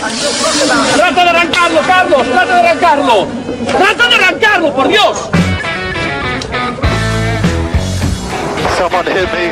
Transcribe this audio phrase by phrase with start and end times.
[0.00, 2.26] ¡Trata de arrancarlo, Carlos!
[2.26, 3.26] ¡Trata de arrancarlo!
[3.78, 5.28] ¡Trata de arrancarlo, por Dios!
[8.78, 9.50] Someone hit me.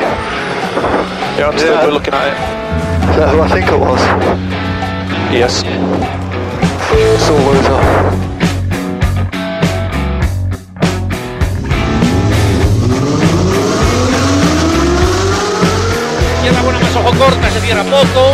[1.37, 1.85] Yeah, I'm still Yeah.
[1.85, 2.33] looking at it.
[3.11, 4.01] Is that who I think it was?
[5.31, 5.63] Yes.
[7.19, 8.09] Saw loser.
[16.37, 18.33] Izquierda buena más ojo corta, se cierra poco.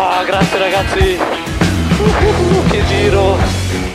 [0.00, 1.18] Oh, grazie ragazzi!
[1.18, 3.36] Uh, che giro!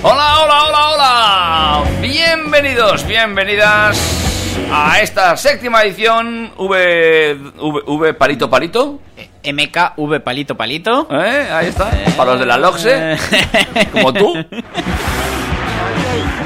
[0.02, 1.84] Hola, hola, hola, hola.
[2.02, 3.98] Bienvenidos, bienvenidas
[4.70, 9.00] a esta séptima edición V, v, v palito palito.
[9.45, 11.08] MKV palito palito.
[11.10, 11.48] ¿Eh?
[11.50, 11.90] Ahí está.
[12.17, 13.17] Para los de la LOXE,
[13.94, 14.34] como tú.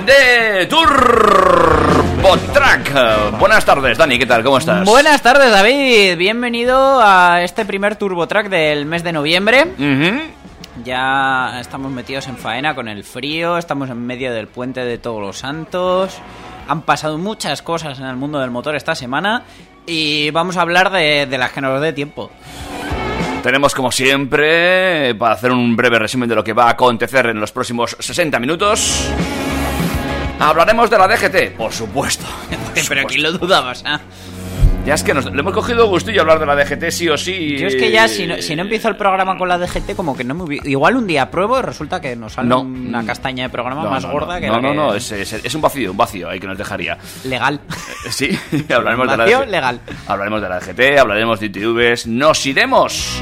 [0.05, 3.37] De Turbo Track.
[3.39, 4.43] Buenas tardes, Dani, ¿qué tal?
[4.43, 4.83] ¿Cómo estás?
[4.85, 6.17] Buenas tardes, David.
[6.17, 9.65] Bienvenido a este primer Turbo Track del mes de noviembre.
[10.83, 15.21] Ya estamos metidos en faena con el frío, estamos en medio del puente de Todos
[15.21, 16.17] los Santos.
[16.67, 19.43] Han pasado muchas cosas en el mundo del motor esta semana
[19.85, 22.29] y vamos a hablar de, de las que nos dé tiempo.
[23.43, 27.39] Tenemos como siempre, para hacer un breve resumen de lo que va a acontecer en
[27.39, 29.09] los próximos 60 minutos,
[30.39, 32.25] hablaremos de la DGT, por supuesto.
[32.89, 33.99] Pero aquí lo dudabas, ¿ah?
[34.85, 37.17] Ya es que nos, le hemos cogido gustillo a hablar de la DGT sí o
[37.17, 37.57] sí.
[37.57, 40.15] Yo es que ya, si no, si no empiezo el programa con la DGT, como
[40.15, 42.61] que no me Igual un día pruebo y resulta que nos sale No.
[42.61, 44.93] una castaña de programa No, más no, gorda no, que no, la no, que- no,
[44.93, 46.97] es, es- es un vacío, un vacío ahí que nos dejaría.
[47.25, 47.59] Legal.
[48.05, 48.29] Eh, Sí,
[48.73, 49.49] hablaremos de la DGT.
[49.49, 49.81] legal.
[50.07, 53.21] Hablaremos de la DGT, hablaremos de ITVs, nos iremos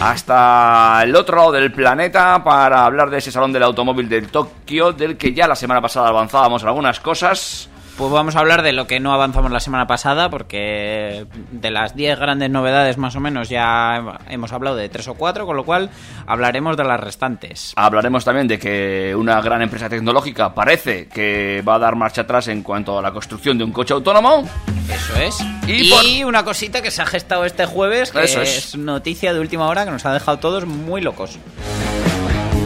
[0.00, 4.92] hasta el otro lado del planeta para hablar de ese salón del automóvil de Tokio,
[4.92, 7.68] del que ya la semana pasada avanzábamos algunas cosas.
[7.98, 11.96] Pues vamos a hablar de lo que no avanzamos la semana pasada, porque de las
[11.96, 15.64] 10 grandes novedades más o menos ya hemos hablado de 3 o 4, con lo
[15.64, 15.90] cual
[16.24, 17.72] hablaremos de las restantes.
[17.74, 22.46] Hablaremos también de que una gran empresa tecnológica parece que va a dar marcha atrás
[22.46, 24.48] en cuanto a la construcción de un coche autónomo.
[24.88, 25.40] Eso es.
[25.66, 28.58] Y Y, por- una cosita que se ha gestado este jueves, que Eso es.
[28.68, 28.76] es.
[28.76, 31.36] noticia de última hora que nos ha dejado todos muy locos.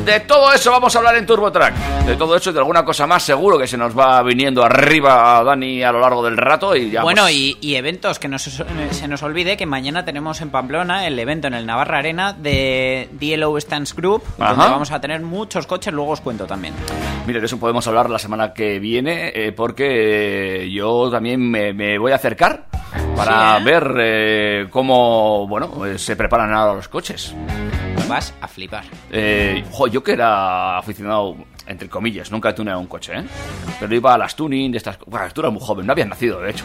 [0.05, 1.75] De todo eso vamos a hablar en TurboTrack.
[2.07, 5.39] De todo eso y de alguna cosa más seguro que se nos va viniendo arriba
[5.39, 8.27] a Dani a lo largo del rato y ya Bueno, pues, y, y eventos, que
[8.27, 12.33] no se, nos olvide que mañana tenemos en Pamplona el evento en el Navarra Arena
[12.33, 16.75] de DLO Stance Group, donde vamos a tener muchos coches, luego os cuento también.
[17.27, 21.73] Mire, de eso podemos hablar la semana que viene eh, porque eh, yo también me,
[21.73, 22.65] me voy a acercar
[23.17, 23.65] para Sí, ¿eh?
[23.65, 27.35] ver eh, cómo, bueno, se preparan ahora los coches.
[28.13, 28.85] Vas a flipar.
[29.11, 31.37] Eh, jo, yo que era aficionado,
[31.67, 33.25] entre comillas, nunca he tuneado un coche, ¿eh?
[33.81, 34.99] Pero iba a las tuning de estas...
[35.07, 36.65] Bueno, tú eras muy joven, no habías nacido, de hecho.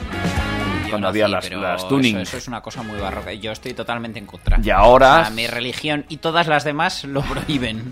[0.90, 2.18] Cuando había Sí, las, las eso- tuning.
[2.20, 3.34] Eso, es una cosa muy barroca.
[3.34, 4.58] Yo estoy totalmente en contra.
[4.64, 7.92] Y ahora- O sea, mi religión y todas las demás lo prohíben.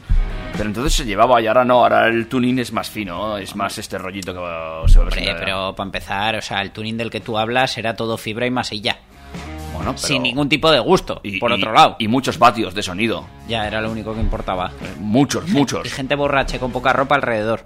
[0.54, 3.78] Pero entonces se llevaba y ahora no, ahora el tuning es más fino, es más
[3.78, 5.40] este rollito que se va a Hombre, presentar.
[5.44, 8.52] pero para empezar, o sea, el tuning del que tú hablas era todo fibra y
[8.52, 8.96] masilla.
[9.86, 11.96] Bueno, pero- Sin ningún tipo de gusto, y- por y- otro lado.
[12.00, 13.26] Y muchos vatios de sonido.
[13.48, 14.72] Ya era lo único que importaba.
[14.82, 15.86] Eh, Muchos, muchos.
[15.86, 17.64] Y gente borracha con poca ropa alrededor.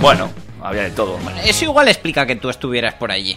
[0.00, 0.30] Bueno,
[0.62, 1.18] había de todo.
[1.44, 3.36] Eso igual explica que tú estuvieras por allí.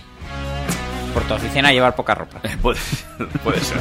[1.13, 2.39] Por tu afición a llevar poca ropa.
[2.61, 2.79] puede,
[3.43, 3.77] puede ser.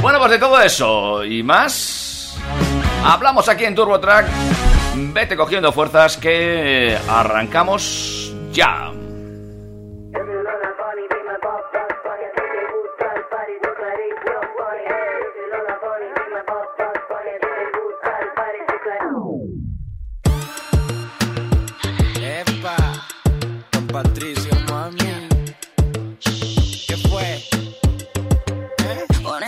[0.00, 2.36] Bueno, pues de todo eso y más,
[3.04, 4.26] hablamos aquí en TurboTrack.
[4.96, 8.92] Vete cogiendo fuerzas que arrancamos ya.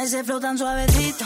[0.06, 1.24] Ese flow tan suavecito,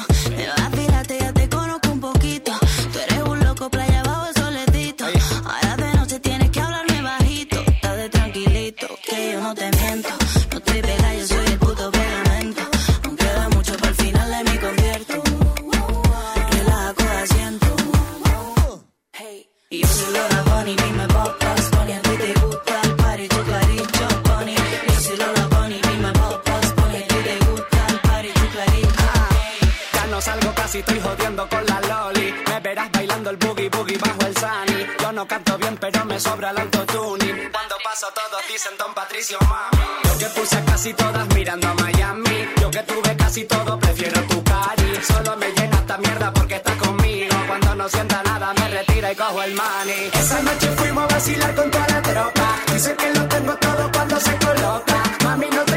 [36.40, 37.50] el.
[37.52, 39.84] Cuando paso todos dicen Don Patricio, mami.
[40.04, 42.48] Yo que puse casi todas mirando a Miami.
[42.60, 45.02] Yo que tuve casi todo, prefiero tu cari.
[45.02, 47.36] Solo me llena esta mierda porque estás conmigo.
[47.46, 50.10] Cuando no sienta nada, me retira y cojo el money.
[50.14, 52.58] Esa noche fuimos a vacilar con toda la tropa.
[52.72, 55.02] Dice que lo tengo todo cuando se coloca.
[55.24, 55.69] Mami, no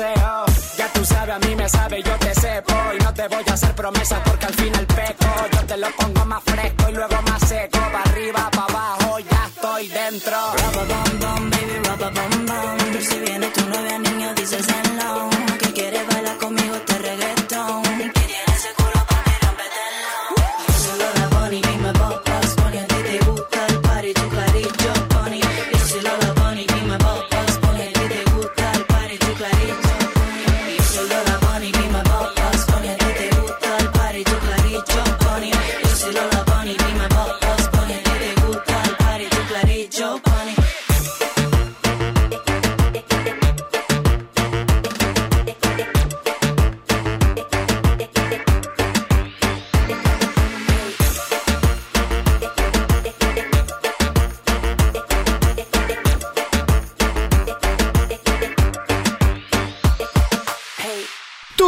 [0.00, 0.49] darme un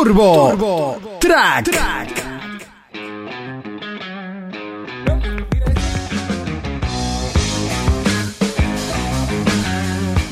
[0.02, 1.70] Turbo, Track.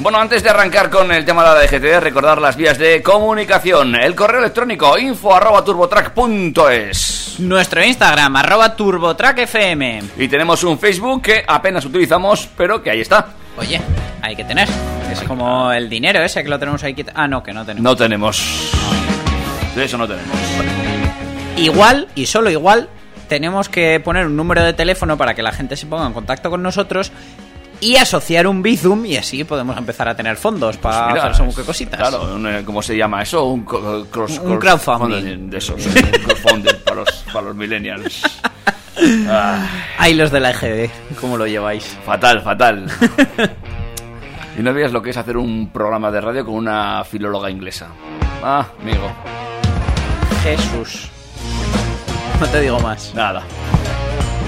[0.01, 3.95] Bueno, antes de arrancar con el tema de la DGT, recordar las vías de comunicación.
[3.95, 7.37] El correo electrónico info arroba turbotrack.es.
[7.39, 10.03] Nuestro Instagram, arroba TurboTrackFM.
[10.19, 13.29] Y tenemos un Facebook que apenas utilizamos, pero que ahí está.
[13.57, 13.81] Oye,
[14.21, 14.69] hay que tener.
[15.13, 16.97] Es como el dinero ese que lo tenemos ahí.
[17.15, 17.85] Ah, no, que no tenemos.
[17.85, 19.10] No tenemos.
[19.81, 20.29] De eso no tenemos.
[21.57, 22.89] Igual, y solo igual,
[23.29, 26.51] tenemos que poner un número de teléfono para que la gente se ponga en contacto
[26.51, 27.11] con nosotros
[27.81, 31.55] y asociar un Bizum y así podemos empezar a tener fondos para Mira, hacer según
[31.55, 31.99] qué cositas.
[31.99, 33.47] Claro, un, eh, ¿cómo se llama eso?
[33.47, 35.49] Un, co- cross- Un crowdfunding.
[35.49, 35.87] De esos.
[35.87, 38.23] un crowdfunding para los, para los millennials.
[39.29, 39.67] Ah,
[39.97, 40.91] Ahí los de la EGB,
[41.23, 41.97] ¿cómo lo lleváis?
[42.05, 42.85] fatal, fatal.
[44.59, 47.87] Y no veas lo que es hacer un programa de radio con una filóloga inglesa.
[48.43, 49.11] Ah, amigo,
[50.43, 51.09] Jesús.
[52.41, 53.15] No te digo más.
[53.15, 53.43] nada.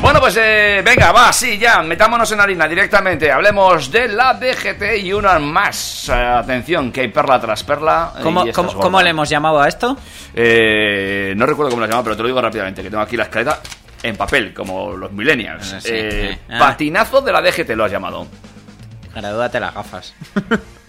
[0.01, 3.31] Bueno, pues eh, venga, va, sí, ya, metámonos en harina directamente.
[3.31, 6.09] Hablemos de la DGT y una más.
[6.09, 8.13] Eh, atención, que hay perla tras perla.
[8.19, 8.23] y
[8.53, 9.97] ¿Cómo, le hemos llamado a esto?
[10.35, 13.25] Eh, no recuerdo cómo la llamaba, pero te lo digo rápidamente, que tengo aquí la
[13.25, 13.61] escaleta
[14.03, 15.73] en papel, como los millennials.
[15.75, 15.89] Ah, sí.
[15.93, 16.59] Eh, Ah.
[16.59, 18.27] Patinazo de la DGT lo has llamado.
[19.15, 20.15] Gradúate las gafas.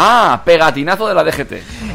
[0.00, 1.54] Ah, pegatinazo de la DGT.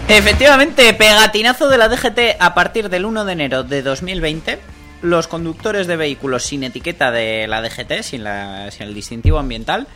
[0.10, 4.60] Efectivamente, pegatinazo de la DGT a partir del 1 de enero de 2020.
[5.01, 9.88] Los conductores de vehículos sin etiqueta de la DGT, sin, la- sin el distintivo ambiental,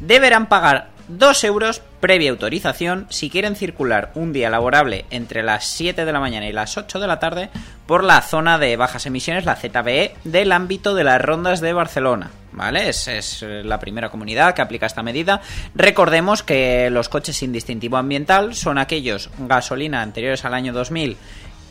[0.00, 6.04] deberán pagar 2 euros previa autorización si quieren circular un día laborable entre las 7
[6.04, 7.50] de la mañana y las 8 de la tarde
[7.86, 12.30] por la zona de bajas emisiones, la ZBE, del ámbito de las rondas de Barcelona.
[12.52, 12.88] ¿Vale?
[12.88, 15.40] Es, eh, la primera comunidad que aplica esta medida.
[15.74, 21.16] Recordemos que los coches sin distintivo ambiental son aquellos gasolina anteriores al año 2000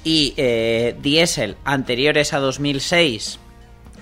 [0.04, 3.40] y eh, diésel anteriores a 2006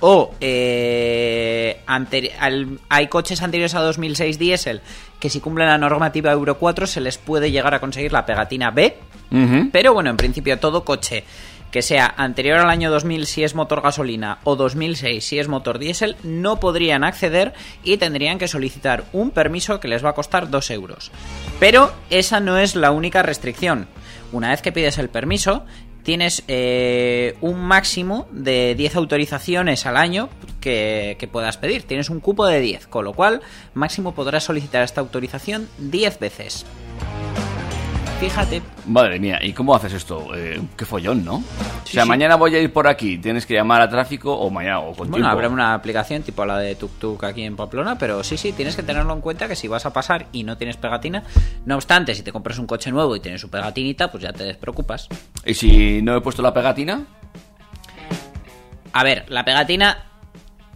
[0.01, 4.81] o eh, al- hay coches anteriores a 2006 diésel
[5.19, 8.71] que si cumplen la normativa Euro 4 se les puede llegar a conseguir la pegatina
[8.71, 8.95] B
[9.71, 11.23] pero bueno, en principio todo coche
[11.71, 15.77] que sea anterior al año 2000 si es motor gasolina o 2006 si es motor
[15.77, 17.53] diésel no podrían acceder
[17.83, 21.11] y tendrían que solicitar un permiso que les va a costar 2 euros.
[21.59, 23.87] Pero esa no es la única restricción.
[24.31, 25.63] Una vez que pides el permiso,
[26.09, 31.83] tienes eh, un máximo de 10 autorizaciones al año que, que puedas pedir.
[31.83, 33.41] Tienes un cupo de 10, con lo cual
[33.75, 36.65] máximo podrás solicitar esta autorización 10 veces.
[38.19, 40.35] Fíjate, Madre mía, ¿y cómo haces esto?
[40.35, 41.35] Eh, qué follón, ¿no?
[41.35, 41.43] o
[41.85, 42.09] sea, sí.
[42.09, 45.09] mañana voy a ir por aquí, tienes que llamar a tráfico o mañana o con
[45.09, 48.75] Bueno, habrá una aplicación tipo la de TukTuk aquí en Pamplona, pero sí, sí, tienes
[48.75, 51.23] que tenerlo en cuenta que si vas a pasar y no tienes pegatina,
[51.65, 54.43] no obstante, si te compras un coche nuevo y tienes su pegatinita, pues ya te
[54.43, 55.07] despreocupas.
[55.45, 57.05] ¿Y si no he puesto la pegatina?
[58.91, 60.08] A ver, la pegatina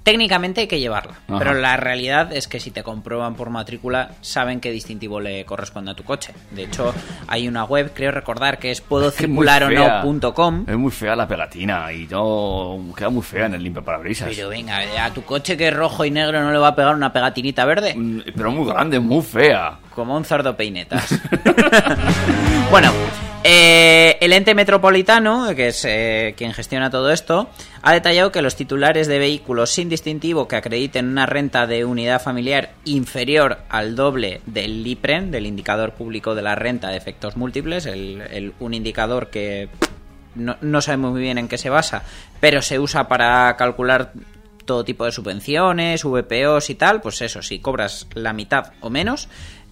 [0.03, 1.39] técnicamente hay que llevarla, Ajá.
[1.39, 5.91] pero la realidad es que si te comprueban por matrícula saben qué distintivo le corresponde
[5.91, 6.33] a tu coche.
[6.51, 6.93] De hecho,
[7.27, 10.65] hay una web, creo recordar que es puedo circular o no.com.
[10.67, 14.29] Es muy fea la pegatina y no queda muy fea en el limpio parabrisas.
[14.29, 16.95] Pero venga, a tu coche que es rojo y negro no le va a pegar
[16.95, 17.95] una pegatinita verde.
[17.95, 19.79] Mm, Pero muy grande, muy fea.
[19.95, 21.19] Como un cerdo peinetas.
[22.71, 22.91] bueno,
[23.43, 27.49] eh, el ente metropolitano, que es eh, quien gestiona todo esto,
[27.81, 32.21] ha detallado que los titulares de vehículos sin distintivo que acrediten una renta de unidad
[32.21, 37.87] familiar inferior al doble del IPREN, del indicador público de la renta de efectos múltiples,
[38.59, 39.69] un indicador que
[40.35, 42.03] no, no sabemos muy bien en qué se basa,
[42.39, 44.13] pero se usa para calcular
[44.65, 49.27] todo tipo de subvenciones, VPOs y tal, pues eso, si cobras la mitad o menos,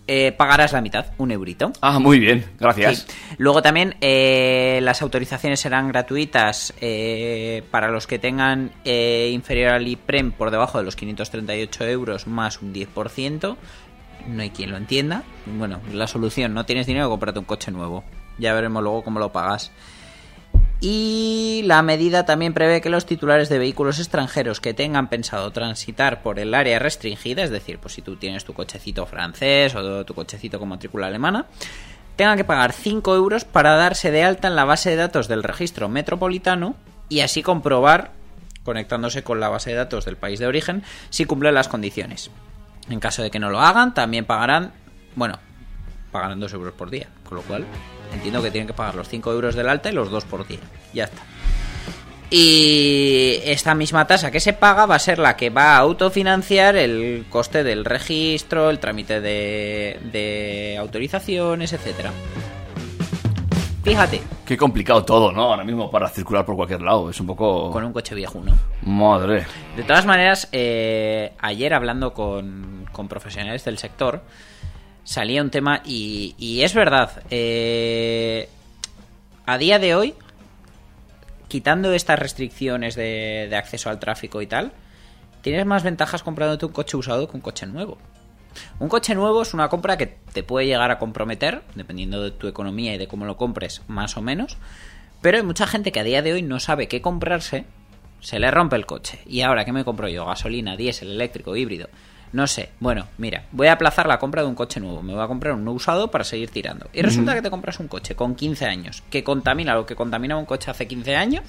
[0.07, 1.71] eh, pagarás la mitad, un eurito.
[1.81, 2.99] Ah, muy bien, gracias.
[3.07, 3.35] Sí.
[3.37, 9.87] Luego también eh, las autorizaciones serán gratuitas eh, para los que tengan eh, inferior al
[9.87, 13.55] IPREM por debajo de los 538 euros más un 10%.
[14.27, 15.23] No hay quien lo entienda.
[15.45, 18.03] Bueno, la solución, no tienes dinero, cómprate un coche nuevo.
[18.37, 19.71] Ya veremos luego cómo lo pagas.
[20.83, 26.23] Y la medida también prevé que los titulares de vehículos extranjeros que tengan pensado transitar
[26.23, 30.15] por el área restringida, es decir, pues si tú tienes tu cochecito francés o tu
[30.15, 31.45] cochecito con matrícula alemana,
[32.15, 35.43] tengan que pagar 5 euros para darse de alta en la base de datos del
[35.43, 36.75] registro metropolitano
[37.09, 38.13] y así comprobar,
[38.63, 42.31] conectándose con la base de datos del país de origen, si cumplen las condiciones.
[42.89, 44.71] En caso de que no lo hagan, también pagarán,
[45.15, 45.37] bueno,
[46.11, 47.65] pagarán 2 euros por día, con lo cual
[48.13, 50.59] entiendo que tienen que pagar los 5 euros del alta y los 2 por día.
[50.93, 51.21] Ya está.
[52.29, 56.77] Y esta misma tasa que se paga va a ser la que va a autofinanciar
[56.77, 62.11] el coste del registro, el trámite de, de autorizaciones, etcétera.
[63.83, 65.43] Fíjate, Qué complicado todo, ¿no?
[65.43, 67.09] Ahora mismo para circular por cualquier lado.
[67.09, 67.71] Es un poco...
[67.71, 68.51] con un coche viejuno.
[68.81, 69.45] Madre.
[69.77, 74.21] De todas maneras, eh, ayer hablando con, con profesionales del sector,
[75.03, 77.23] salía un tema y, y es verdad.
[77.29, 78.49] eh,
[79.45, 80.13] a día de hoy,
[81.47, 84.71] quitando estas restricciones de, de acceso al tráfico y tal,
[85.41, 87.97] tienes más ventajas comprándote un coche usado que un coche nuevo.
[88.79, 92.47] Un coche nuevo es una compra que te puede llegar a comprometer, dependiendo de tu
[92.47, 94.57] economía y de cómo lo compres, más o menos.
[95.21, 97.65] Pero hay mucha gente que a día de hoy no sabe qué comprarse,
[98.19, 99.19] se le rompe el coche.
[99.25, 100.25] ¿Y ahora qué me compro yo?
[100.25, 101.89] ¿Gasolina, diésel, eléctrico, híbrido?
[102.33, 102.69] No sé.
[102.79, 105.03] Bueno, mira, voy a aplazar la compra de un coche nuevo.
[105.03, 106.89] Me voy a comprar un no usado para seguir tirando.
[106.93, 110.39] Y resulta que te compras un coche con 15 años, que contamina lo que contaminaba
[110.39, 111.43] un coche hace 15 años,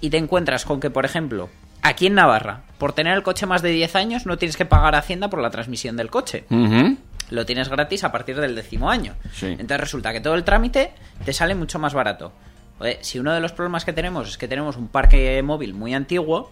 [0.00, 1.50] y te encuentras con que, por ejemplo,
[1.82, 4.96] aquí en Navarra, por tener el coche más de 10 años, no tienes que pagar
[4.96, 6.44] Hacienda por la transmisión del coche.
[7.30, 9.14] Lo tienes gratis a partir del décimo año.
[9.32, 9.46] Sí.
[9.46, 10.92] Entonces resulta que todo el trámite
[11.24, 12.32] te sale mucho más barato.
[13.00, 16.50] Si uno de los problemas que tenemos es que tenemos un parque móvil muy antiguo,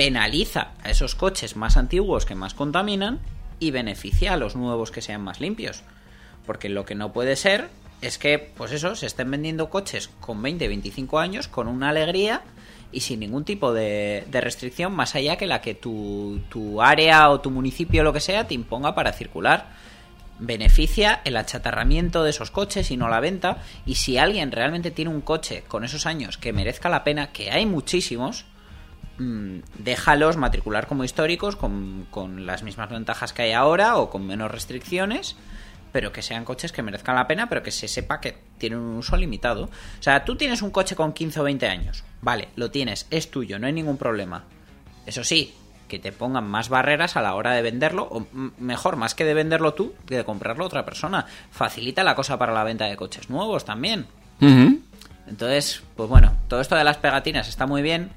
[0.00, 3.18] penaliza a esos coches más antiguos que más contaminan
[3.58, 5.82] y beneficia a los nuevos que sean más limpios.
[6.46, 7.68] Porque lo que no puede ser
[8.00, 12.40] es que, pues eso, se estén vendiendo coches con 20, 25 años con una alegría
[12.90, 17.42] y sin ningún tipo de, restricción más allá que la que tu, tu área o
[17.42, 19.68] tu municipio, lo que sea, te imponga para circular.
[20.38, 23.58] Beneficia el achatarramiento de esos coches y no la venta.
[23.84, 27.50] Y si alguien realmente tiene un coche con esos años que merezca la pena, que
[27.50, 28.46] hay muchísimos,
[29.78, 34.50] déjalos matricular como históricos con, con las mismas ventajas que hay ahora o con menos
[34.50, 35.36] restricciones,
[35.92, 38.96] pero que sean coches que merezcan la pena, pero que se sepa que tienen un
[38.96, 39.64] uso limitado.
[39.64, 43.30] O sea, tú tienes un coche con 15 o 20 años, vale, lo tienes, es
[43.30, 44.44] tuyo, no hay ningún problema.
[45.06, 45.54] Eso sí,
[45.88, 48.26] que te pongan más barreras a la hora de venderlo, o
[48.58, 51.26] mejor, más que de venderlo tú, que de comprarlo otra persona.
[51.50, 54.06] Facilita la cosa para la venta de coches nuevos también.
[54.40, 58.10] Entonces, pues bueno, todo esto de las pegatinas está muy bien,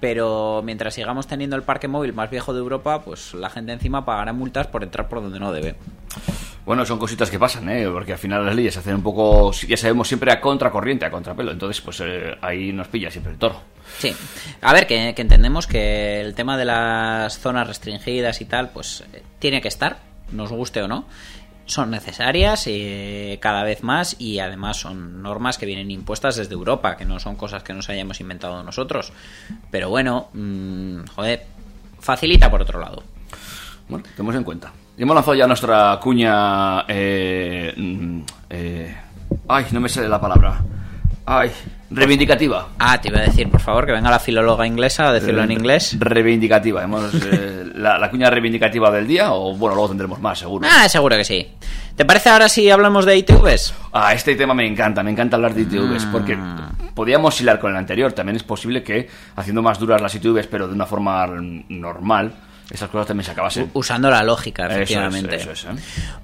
[0.00, 4.04] pero mientras sigamos teniendo el parque móvil más viejo de Europa, pues la gente encima
[4.04, 5.76] pagará multas por entrar por donde no debe.
[6.66, 7.88] Bueno, son cositas que pasan, ¿eh?
[7.88, 11.10] Porque al final las leyes se hacen un poco, ya sabemos, siempre a contracorriente, a
[11.12, 11.52] contrapelo.
[11.52, 13.60] Entonces, pues eh, ahí nos pilla siempre el toro.
[13.98, 14.12] Sí,
[14.62, 19.04] a ver, que, que entendemos que el tema de las zonas restringidas y tal, pues
[19.12, 19.98] eh, tiene que estar,
[20.32, 21.06] nos guste o no.
[21.66, 26.96] Son necesarias eh, cada vez más y además son normas que vienen impuestas desde Europa,
[26.96, 29.12] que no son cosas que nos hayamos inventado nosotros.
[29.70, 31.44] Pero bueno, mm, joder,
[31.98, 33.02] facilita por otro lado.
[33.88, 34.72] Bueno, tenemos en cuenta.
[34.96, 36.84] Y hemos lanzado ya nuestra cuña.
[36.88, 38.20] Eh, mm,
[38.50, 38.96] eh,
[39.48, 40.60] Ay, no me sale la palabra.
[41.24, 41.50] Ay,
[41.90, 42.68] reivindicativa.
[42.78, 45.52] Ah, te iba a decir, por favor, que venga la filóloga inglesa a decirlo en
[45.52, 45.96] inglés.
[45.98, 46.82] Reivindicativa.
[46.82, 50.66] Hemos, eh, la, la cuña reivindicativa del día, o bueno, luego tendremos más, seguro.
[50.70, 51.46] Ah, seguro que sí.
[51.96, 53.72] ¿Te parece ahora si hablamos de ITVs?
[53.92, 56.38] Ah, este tema me encanta, me encanta hablar de ITVs, porque
[56.94, 58.12] podíamos hilar con el anterior.
[58.12, 62.34] También es posible que, haciendo más duras las ITVs, pero de una forma normal,
[62.70, 63.70] esas cosas también se acabasen.
[63.74, 65.36] Usando la lógica, Eso es, efectivamente.
[65.36, 65.68] eso es, ¿eh?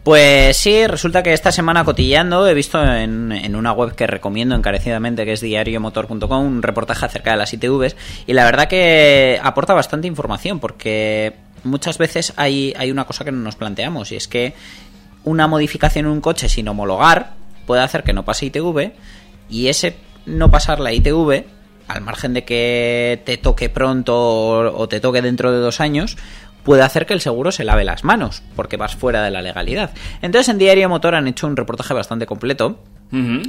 [0.02, 4.54] Pues sí, resulta que esta semana cotilleando he visto en, en una web que recomiendo
[4.56, 7.96] encarecidamente, que es diariomotor.com, un reportaje acerca de las ITVs
[8.26, 11.34] y la verdad que aporta bastante información porque
[11.64, 14.54] muchas veces hay, hay una cosa que no nos planteamos y es que
[15.24, 17.34] una modificación en un coche sin homologar
[17.66, 18.92] puede hacer que no pase ITV
[19.48, 19.96] y ese
[20.26, 21.44] no pasar la ITV
[21.88, 26.16] al margen de que te toque pronto o, o te toque dentro de dos años,
[26.62, 29.90] puede hacer que el seguro se lave las manos, porque vas fuera de la legalidad.
[30.20, 32.78] Entonces en Diario Motor han hecho un reportaje bastante completo.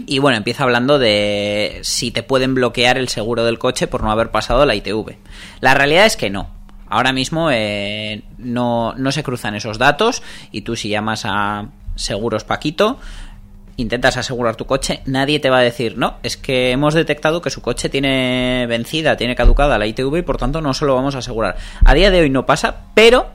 [0.08, 4.12] Y bueno, empieza hablando de si te pueden bloquear el seguro del coche por no
[4.12, 5.16] haber pasado la ITV.
[5.62, 6.50] La realidad es que no.
[6.90, 10.22] Ahora mismo eh, no, no se cruzan esos datos
[10.52, 13.00] y tú si llamas a Seguros Paquito,
[13.78, 17.50] intentas asegurar tu coche, nadie te va a decir, no, es que hemos detectado que
[17.50, 21.16] su coche tiene vencida, tiene caducada la ITV y por tanto no se lo vamos
[21.16, 21.58] a asegurar.
[21.84, 23.28] A día de hoy no pasa, pero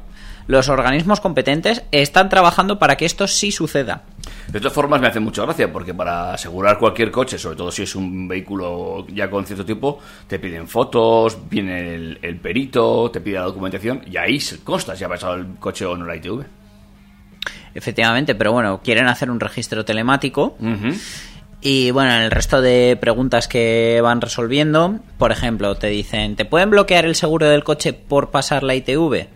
[0.49, 4.03] los organismos competentes están trabajando para que esto sí suceda.
[4.51, 7.83] De todas formas, me hace mucha gracia porque para asegurar cualquier coche, sobre todo si
[7.83, 13.35] es un vehículo ya con cierto tipo, te piden fotos, viene el, perito, te pide
[13.37, 16.45] la documentación y ahí se consta si ha pasado el coche o no la ITV.
[17.79, 20.57] Efectivamente, pero bueno, quieren hacer un registro telemático.
[21.61, 26.45] Y bueno, en el resto de preguntas que van resolviendo, por ejemplo, te dicen, ¿te
[26.45, 29.29] pueden bloquear el seguro del coche por pasar la ITV?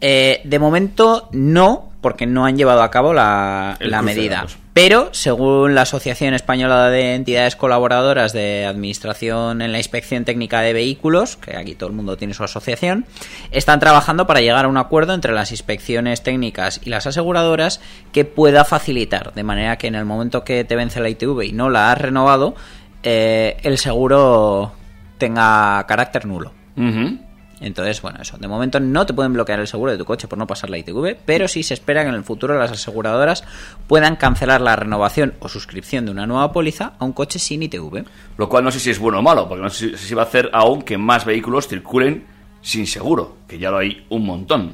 [0.00, 4.46] Eh, de momento no, porque no han llevado a cabo la, medida.
[4.72, 10.72] Pero, según la Asociación Española de Entidades Colaboradoras de Administración en la Inspección Técnica de
[10.72, 13.06] Vehículos, que aquí todo el mundo tiene su asociación,
[13.50, 17.80] están trabajando para llegar a un acuerdo entre las inspecciones técnicas y las aseguradoras
[18.12, 21.50] que pueda facilitar, de manera que en el momento que te vence la ITV y
[21.50, 22.54] no la has renovado,
[23.02, 24.70] eh, el seguro
[25.18, 26.52] tenga carácter nulo.
[26.76, 27.25] Ujú.
[27.60, 28.36] Entonces, bueno, eso.
[28.36, 30.76] De momento no te pueden bloquear el seguro de tu coche por no pasar la
[30.78, 33.44] ITV, pero sí se espera que en el futuro las aseguradoras
[33.86, 38.04] puedan cancelar la renovación o suscripción de una nueva póliza a un coche sin ITV.
[38.36, 40.26] Lo cual no sé si es bueno o malo, porque no sé si- va a
[40.26, 42.26] hacer aún que más vehículos circulen
[42.60, 44.72] sin seguro, que ya lo hay un montón.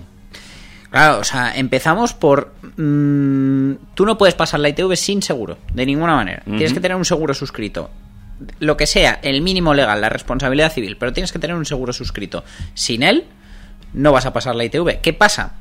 [0.91, 2.53] Claro, o sea, empezamos por...
[2.77, 6.43] mm, tú no puedes pasar la ITV sin seguro, de ninguna manera.
[6.45, 7.91] Tienes que tener un seguro suscrito.
[8.59, 11.93] Lo que sea, el mínimo legal, la responsabilidad civil, pero tienes que tener un seguro
[11.93, 12.45] suscrito.
[12.75, 13.25] Sin él,
[13.93, 15.01] no vas a pasar la ITV.
[15.01, 15.55] ¿Qué pasa?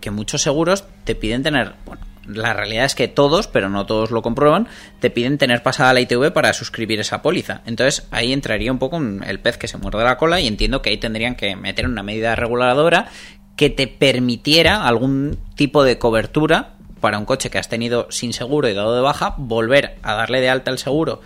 [0.00, 1.74] Que muchos seguros te piden tener...
[1.84, 4.68] Bueno, la realidad es que todos, pero no todos lo comprueban,
[5.00, 7.62] te piden tener pasada la ITV para suscribir esa póliza.
[7.66, 10.90] Entonces ahí entraría un poco el pez que se muerde la cola y entiendo que
[10.90, 13.08] ahí tendrían que meter una medida reguladora
[13.56, 18.68] que te permitiera algún tipo de cobertura para un coche que has tenido sin seguro
[18.68, 21.20] y dado de baja, volver a darle de alta el seguro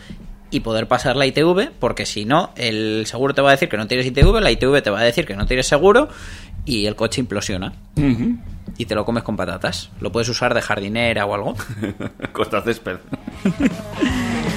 [0.57, 3.77] y poder pasar la ITV, porque si no, el seguro te va a decir que
[3.77, 6.09] no tienes ITV, la ITV te va a decir que no tienes seguro
[6.65, 7.75] y el coche implosiona.
[8.79, 9.91] Y te lo comes con patatas.
[10.01, 11.55] Lo puedes usar de jardinera o algo.
[12.33, 12.97] Costa césped.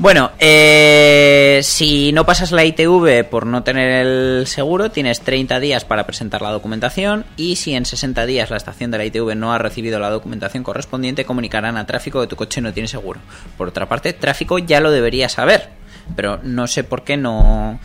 [0.00, 5.84] Bueno, eh, si no pasas la ITV por no tener el seguro, tienes 30 días
[5.84, 9.52] para presentar la documentación y si en 60 días la estación de la ITV no
[9.52, 13.20] ha recibido la documentación correspondiente, comunicarán a tráfico que tu coche no tiene seguro.
[13.58, 15.68] Por otra parte, tráfico ya lo debería saber,
[16.16, 17.78] pero no sé por qué no,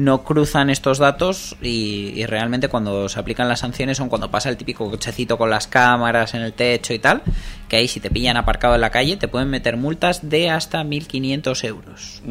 [0.00, 4.48] no cruzan estos datos y, y realmente cuando se aplican las sanciones son cuando pasa
[4.48, 7.22] el típico cochecito con las cámaras en el techo y tal,
[7.68, 10.82] que ahí si te pillan aparcado en la calle te pueden meter multas de hasta
[10.82, 12.22] 1.500 euros.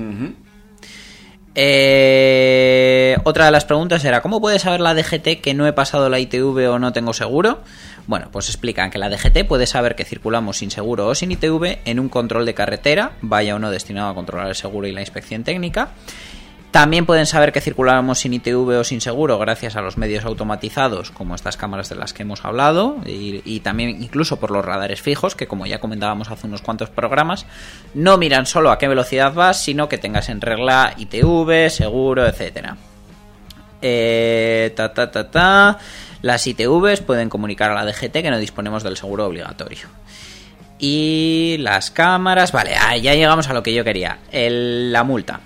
[1.56, 6.10] Eh, otra de las preguntas era, ¿cómo puede saber la DGT que no he pasado
[6.10, 7.62] la ITV o no tengo seguro?
[8.08, 11.80] Bueno, pues explican que la DGT puede saber que circulamos sin seguro o sin ITV
[11.86, 15.02] en un control de carretera, vaya o no destinado a controlar el seguro y la
[15.02, 15.90] inspección técnica.
[16.72, 21.10] También pueden saber que circulamos sin ITV o sin seguro gracias a los medios automatizados,
[21.10, 25.36] como estas cámaras de las que hemos hablado, y, también incluso por los radares fijos,
[25.36, 27.48] que como ya comentábamos hace unos cuantos programas,
[27.96, 32.78] no miran solo a qué velocidad vas, sino que tengas en regla ITV, seguro, etcétera.
[33.82, 35.80] Eh, ta, ta, ta, ta.
[36.22, 39.88] Las ITVs pueden comunicar a la DGT que no disponemos del seguro obligatorio.
[40.78, 45.42] Y las cámaras, vale, ya llegamos a lo que yo quería, la multa.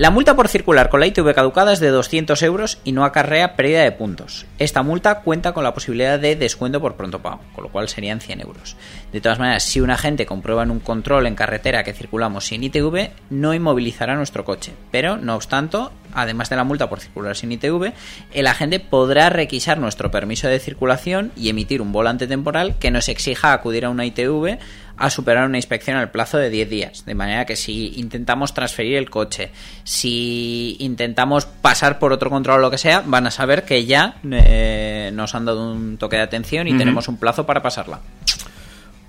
[0.00, 3.54] La multa por circular con la ITV caducada es de 200 euros y no acarrea
[3.54, 4.46] pérdida de puntos.
[4.58, 8.22] Esta multa cuenta con la posibilidad de descuento por pronto pago, con lo cual serían
[8.22, 8.76] 100 euros.
[9.12, 12.64] De todas maneras, si un agente comprueba en un control en carretera que circulamos sin
[12.64, 14.72] ITV, no inmovilizará nuestro coche.
[14.90, 15.76] Pero, no obstante,
[16.14, 17.92] además de la multa por circular sin ITV,
[18.32, 23.08] el agente podrá requisar nuestro permiso de circulación y emitir un volante temporal que nos
[23.08, 24.58] exija acudir a una ITV
[25.00, 27.04] a superar una inspección al plazo de 10 días.
[27.06, 29.50] De manera que si intentamos transferir el coche,
[29.82, 34.16] si intentamos pasar por otro control o lo que sea, van a saber que ya
[34.30, 38.00] eh, nos han dado un toque de atención y tenemos un plazo para pasarla.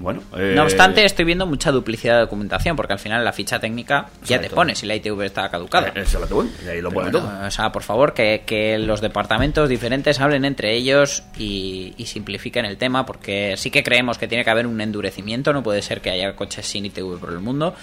[0.02, 3.60] Bueno, eh, No obstante, estoy viendo mucha duplicidad de documentación, porque al final la ficha
[3.60, 5.90] técnica ya te pone si la ITV está caducada.
[5.90, 7.48] eh, eso que voy, y ahí lo pone Bueno, todo.
[7.48, 12.66] O sea, por favor, que, que los departamentos diferentes hablen entre ellos y, y simplifiquen
[12.66, 16.02] el tema, porque sí que creemos que tiene que haber un endurecimiento, no puede ser
[16.02, 17.76] que haya coches sin ITV por el mundo.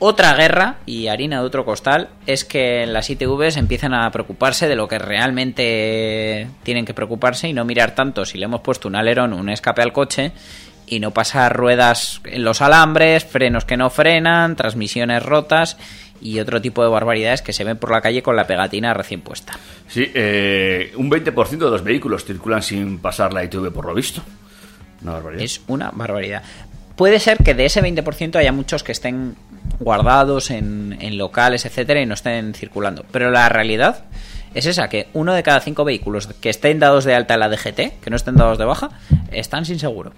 [0.00, 4.74] Otra guerra y harina de otro costal es que las ITVs empiezan a preocuparse de
[4.74, 8.96] lo que realmente tienen que preocuparse y no mirar tanto si le hemos puesto un
[8.96, 10.32] alerón o un escape al coche
[10.86, 15.76] y no pasar ruedas en los alambres, frenos que no frenan, transmisiones rotas
[16.20, 19.20] y otro tipo de barbaridades que se ven por la calle con la pegatina recién
[19.20, 19.54] puesta.
[19.88, 24.22] Sí, eh, un 20% de los vehículos circulan sin pasar la ITV por lo visto.
[25.02, 25.42] Una barbaridad.
[25.44, 26.42] Es una barbaridad.
[26.96, 29.36] Puede ser que de ese 20% haya muchos que estén
[29.80, 33.04] guardados en, en locales, etcétera, y no estén circulando.
[33.10, 34.04] Pero la realidad
[34.54, 37.48] es esa, que uno de cada cinco vehículos que estén dados de alta en la
[37.48, 38.90] DGT, que no estén dados de baja,
[39.32, 40.12] están sin seguro.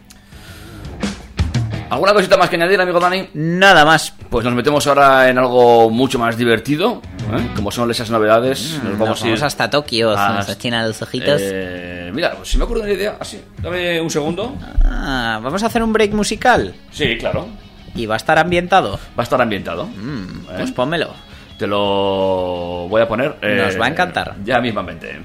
[1.89, 3.29] ¿Alguna cosita más que añadir, amigo Dani?
[3.35, 4.13] Nada más.
[4.29, 7.01] Pues nos metemos ahora en algo mucho más divertido,
[7.33, 7.49] ¿eh?
[7.55, 8.73] como son esas novedades.
[8.75, 11.41] nos Nos vamos, a ir vamos hasta Tokio, hasta China de los ojitos.
[11.43, 14.55] Eh, mira, pues si me acuerdo de una idea, así, dame un segundo.
[14.85, 16.75] Ah, vamos a hacer un break musical.
[16.91, 17.47] Sí, claro,
[17.95, 18.99] Y va a estar ambientado.
[19.17, 19.87] va a estar ambientado.
[19.87, 20.55] Mm, ¿Eh?
[20.59, 21.11] Pues pónmelo.
[21.57, 23.37] Te lo voy a poner.
[23.43, 24.35] eh, Nos va a encantar.
[24.45, 25.19] Ya mismamente.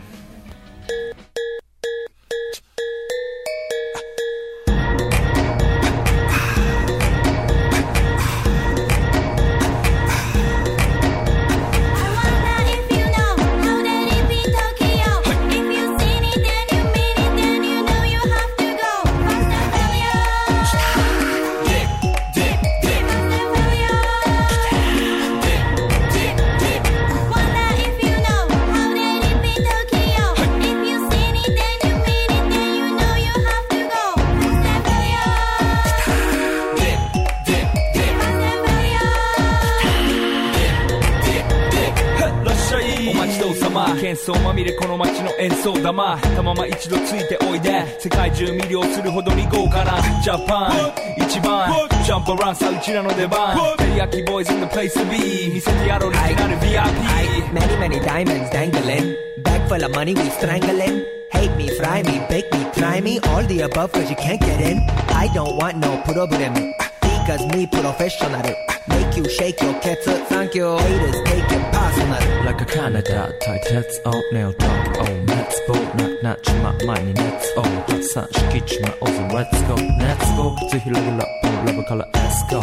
[45.42, 51.74] 演奏玉たまま一度ついておいで世界中魅了するほどに豪華なジャパン一番
[52.06, 59.16] ジャンプアランさうちらの出番テリヤキボーイズ in the place to be 見せてやろうオリジナル VIP Many, many diamonds dangling.
[59.44, 61.04] Bag full of money, we strangling.
[61.32, 63.20] Hate me, fry me, bake me, try me.
[63.28, 64.88] All the above, cause you can't get in.
[65.10, 66.91] I don't want no problem.
[67.31, 68.43] Because me professional.
[68.89, 70.27] Make you shake your cats up.
[70.29, 70.77] Thank you.
[70.77, 72.45] Haters take it personal.
[72.45, 79.19] Like a Canada tight heads on nail talk oh let's go ななちま前に Let's go 発散しきちまおうぜ
[79.33, 81.27] Let's go Let's go 靴広げラッ
[81.63, 82.63] プラブから Let's go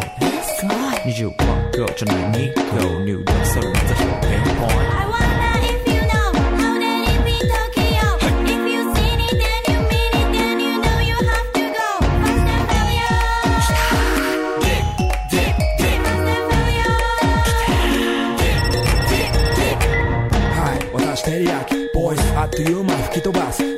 [1.06, 5.17] 20万個じゃない2個入力それまた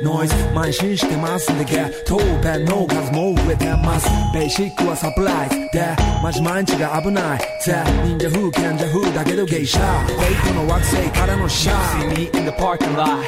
[0.00, 13.24] すノイズ慢心してますんでゲットペンの数も増えてますベーシックはサプライズでマジ毎日が危ないぜ忍者風賢者風だけどゲイシャフェイクの惑星からのシャー See me in the parking lot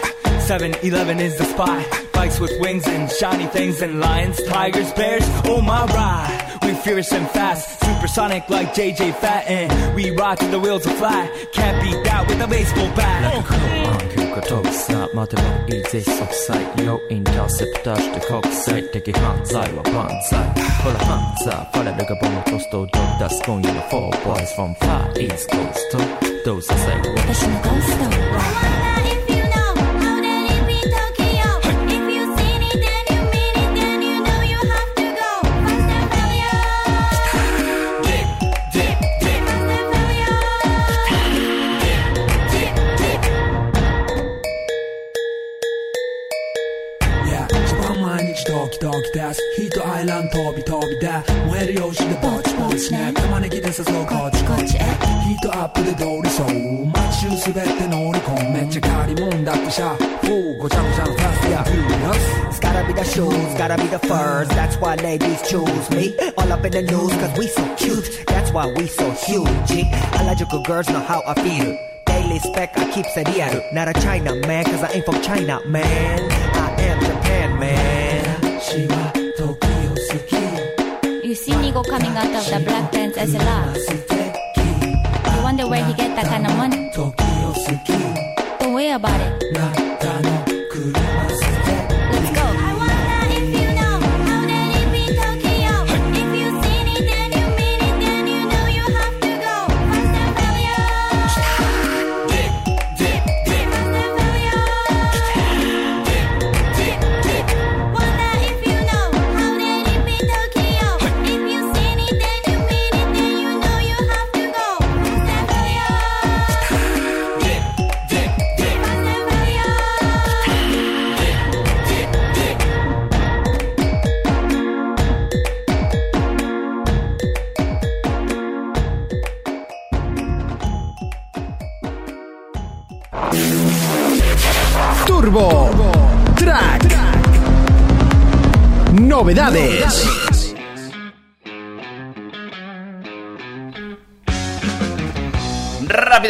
[0.48, 5.60] 7-Eleven is the spot Bikes with wings and shiny things and lions, tigers, bears, oh
[5.60, 10.86] my ride We fierce and fast, supersonic like JJ Fatten We ride till the wheels
[10.86, 20.39] are flat Can't beat that with a baseball bat 暗記が 遠くさまでもいいぜ即歳よインターセプターして国際的犯罪は万歳
[20.83, 29.02] ほらハンザーファレルがボムトストを出す今夜の Four boys from far east coast どうさせ私のゴースト
[59.72, 64.48] もんだってさフーごちゃごちゃのファストやフューリアス It's gotta be the shoes, gotta be the furs.
[64.48, 66.16] That's why ladies choose me.
[66.36, 68.26] All up in the news, cause we so cute.
[68.26, 69.86] That's why we so huge.
[70.18, 71.78] Harajuku girls know how I feel.
[72.06, 73.62] Daily spec, I keep it real.
[73.72, 76.18] Not a China man, cause I ain't from China, man.
[76.54, 78.24] I am Japan, man.
[78.58, 83.76] 私は時を好き You see Nigo coming out of the black pants as a lot.
[85.36, 86.90] You wonder where he get that kind of money.
[86.92, 87.14] 時
[87.91, 87.91] を
[88.93, 89.51] about it.
[89.53, 89.92] な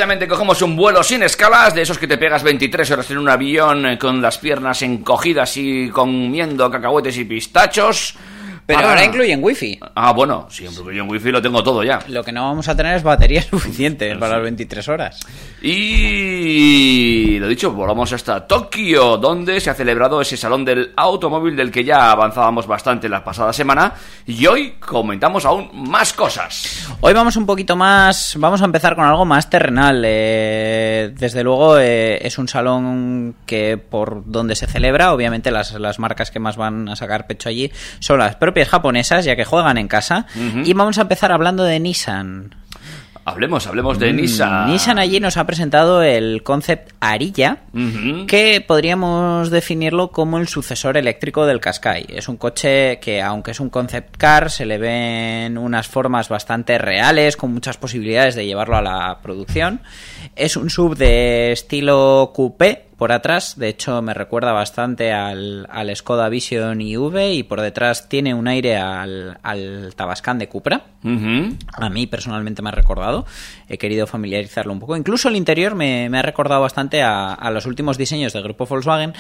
[0.04, 3.30] Rápidamente cogemos un vuelo sin escalas, de esos que te pegas 23 horas en un
[3.30, 8.14] avión eh, con las piernas encogidas y comiendo cacahuetes y pistachos.
[8.66, 9.78] Pero Para- ahora incluyen wifi.
[9.96, 12.00] Ah, bueno, siempre que yo en wifi lo tengo todo ya.
[12.08, 15.20] Lo que no vamos a tener es batería suficiente para las 23 horas.
[15.62, 21.72] Y lo dicho, volvamos hasta Tokio, donde se ha celebrado ese salón del automóvil del
[21.72, 23.94] que ya avanzábamos bastante la pasada semana.
[24.26, 26.88] Y hoy comentamos aún más cosas.
[27.02, 30.04] Hoy vamos un poquito más, vamos a empezar con algo más terrenal.
[30.06, 36.00] Eh, desde luego eh, es un salón que por donde se celebra, obviamente las, las
[36.00, 39.78] marcas que más van a sacar pecho allí son las propias japonesas, ya que juegan
[39.78, 40.26] en casa.
[40.64, 42.56] Y vamos a empezar hablando de Nissan.
[43.26, 44.68] Hablemos, hablemos de Mm, Nissan.
[44.70, 47.60] Nissan allí nos ha presentado el concept Arilla,
[48.28, 52.08] que podríamos definirlo como el sucesor eléctrico del Qashqai.
[52.10, 56.78] Es un coche que, aunque es un concept car, se le ven unas formas bastante
[56.78, 59.80] reales, con muchas posibilidades de llevarlo a la producción.
[60.36, 65.96] Es un sub de estilo coupé por atrás, de hecho me recuerda bastante al, al
[65.96, 70.86] Skoda Vision IV y por detrás tiene un aire al, al Tabascan de Cupra.
[71.74, 73.26] A mí personalmente me ha recordado,
[73.68, 74.96] he querido familiarizarlo un poco.
[74.96, 78.66] Incluso el interior me, me ha recordado bastante a, a los últimos diseños del grupo
[78.66, 79.14] Volkswagen,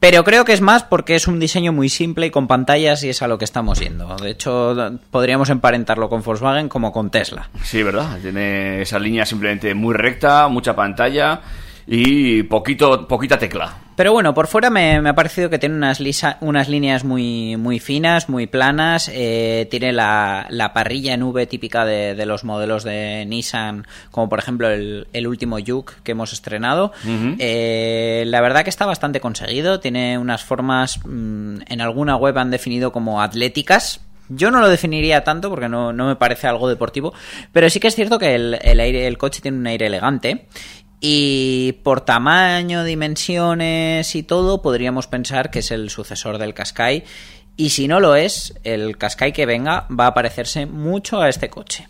[0.00, 3.08] pero creo que es más porque es un diseño muy simple y con pantallas y
[3.08, 4.14] es a lo que estamos yendo.
[4.16, 4.74] De hecho,
[5.10, 7.48] podríamos emparentarlo con Volkswagen como con Tesla.
[7.62, 8.18] Sí, ¿verdad?
[8.20, 11.40] Tiene esa línea simplemente muy recta, mucha pantalla
[11.86, 13.76] y poquito, poquita tecla.
[13.94, 17.56] Pero bueno, por fuera me, me ha parecido que tiene unas, lisa- unas líneas muy,
[17.56, 19.10] muy finas, muy planas.
[19.12, 24.28] eh, tiene la, la parrilla en V típica de, de los modelos de Nissan, como
[24.28, 26.92] por ejemplo el, el último Juke que hemos estrenado.
[27.38, 29.80] Eh, la verdad que está bastante conseguido.
[29.80, 34.00] Tiene unas formas, mm, en alguna web han definido como atléticas.
[34.28, 37.14] Yo no lo definiría tanto porque no, no me parece algo deportivo,
[37.52, 40.46] pero sí que es cierto que el, el aire, el coche tiene un aire elegante.
[41.00, 47.04] Y por tamaño, dimensiones y todo, podríamos pensar que es el sucesor del Qashqai.
[47.58, 51.48] Y si no lo es, el Qashqai que venga va a parecerse mucho a este
[51.48, 51.88] coche.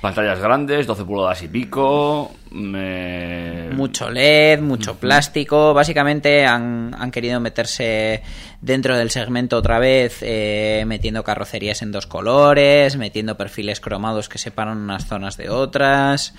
[0.00, 2.32] Pantallas grandes, 12 pulgadas y pico.
[2.50, 5.72] me- Mucho LED, mucho plástico.
[5.74, 8.22] Básicamente han, han querido meterse
[8.60, 14.38] dentro del segmento otra vez, eh, metiendo carrocerías en dos colores, metiendo perfiles cromados que
[14.38, 16.34] separan unas zonas de otras.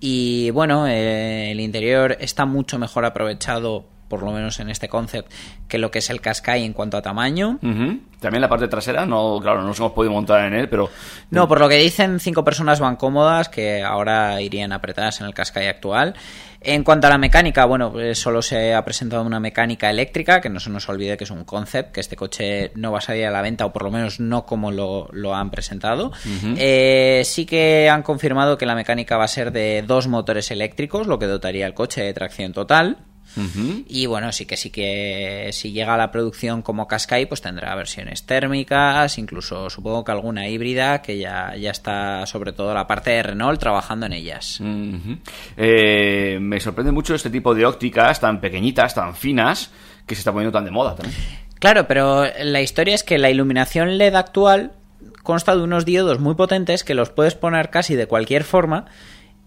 [0.00, 5.32] Y bueno, eh, el interior está mucho mejor aprovechado, por lo menos en este concept,
[5.68, 7.58] que lo que es el Qashqai en cuanto a tamaño.
[8.18, 10.90] También la parte trasera, no, claro, no nos hemos podido montar en él, pero
[11.30, 15.32] No, por lo que dicen, cinco personas van cómodas, que ahora irían apretadas en el
[15.32, 16.14] Qashqai actual.
[16.62, 20.50] En cuanto a la mecánica, bueno, pues solo se ha presentado una mecánica eléctrica, que
[20.50, 23.24] no se nos olvide que es un concept, que este coche no va a salir
[23.24, 26.12] a la venta, o por lo menos no como lo, lo han presentado.
[26.56, 31.06] Eh, sí que han confirmado que la mecánica va a ser de dos motores eléctricos,
[31.06, 32.98] lo que dotaría el coche de tracción total.
[33.88, 37.74] Y bueno, sí que sí que si llega a la producción como Qashqai, pues tendrá
[37.74, 43.10] versiones térmicas, incluso supongo que alguna híbrida, que ya, ya está sobre todo la parte
[43.10, 44.60] de Renault trabajando en ellas.
[45.56, 49.70] Eh, me sorprende mucho este tipo de ópticas tan pequeñitas, tan finas,
[50.06, 51.16] que se está poniendo tan de moda también.
[51.58, 54.72] Claro, pero la historia es que la iluminación LED actual
[55.22, 58.86] consta de unos diodos muy potentes que los puedes poner casi de cualquier forma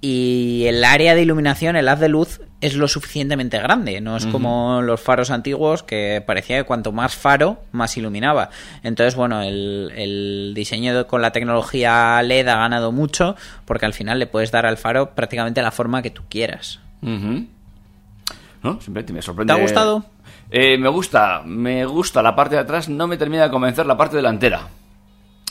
[0.06, 4.02] y el área de iluminación, el haz de luz, es lo suficientemente grande.
[4.02, 8.50] No es como los faros antiguos que parecía que cuanto más faro, más iluminaba.
[8.84, 13.94] Entonces, bueno, el, el diseño de- con la tecnología LED ha ganado mucho porque al
[13.94, 16.82] final le puedes dar al faro prácticamente la forma que tú quieras.
[17.02, 18.82] ¿No?
[18.82, 19.54] Siempre me sorprende.
[19.54, 20.06] ¿Te ha gustado?
[20.52, 23.96] Eh, me gusta, me gusta la parte de atrás, no me termina de convencer la
[23.98, 24.68] parte delantera.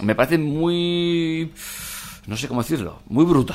[0.03, 1.53] Me parece muy...
[2.27, 3.55] no sé cómo decirlo, muy bruta.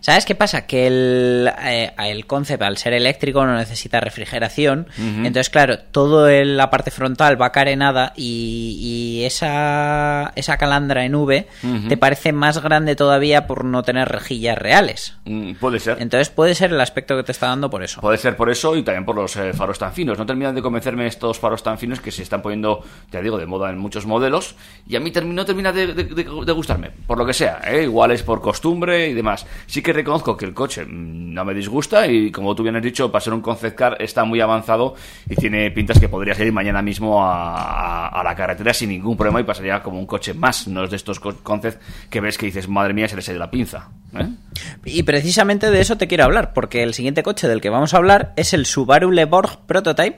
[0.00, 0.66] ¿Sabes qué pasa?
[0.66, 4.86] Que el, eh, el concept, al ser eléctrico, no necesita refrigeración.
[4.98, 8.76] Entonces, claro, toda la parte frontal va carenada y,
[9.20, 11.46] y esa, esa calandra en V
[11.88, 15.14] te parece más grande todavía por no tener rejillas reales.
[15.24, 15.98] Mm, puede ser.
[16.00, 18.00] Entonces puede ser el aspecto que te está dando por eso.
[18.00, 20.18] Puede ser por eso y también por los eh, faros tan finos.
[20.18, 23.46] No terminan de convencerme estos faros tan finos que se están poniendo, ya digo, de
[23.46, 24.54] moda en muchos modelos.
[24.86, 27.60] Y a mí termi- no termina de, de- de- de gustarme, por lo que sea.
[27.66, 27.82] ¿eh?
[27.84, 29.46] Igual es por costumbre y demás.
[29.66, 32.82] Sí que reconozco que el coche mm, no me disgusta y como tú bien has
[32.82, 34.94] dicho, para ser un concept car está muy avanzado
[35.28, 39.44] y tiene pintas que podría salir mañana mismo a, la carretera sin ningún problema y
[39.44, 40.68] pasaría como un coche más.
[40.68, 43.38] No es de estos co- concept que ves que dices, madre mía, se le sale
[43.38, 43.88] la pinza.
[44.18, 44.28] ¿eh?
[44.84, 47.98] Y precisamente de eso te quiero hablar, porque el siguiente coche del que vamos a
[47.98, 50.16] hablar es el Subaru Leborg Prototype,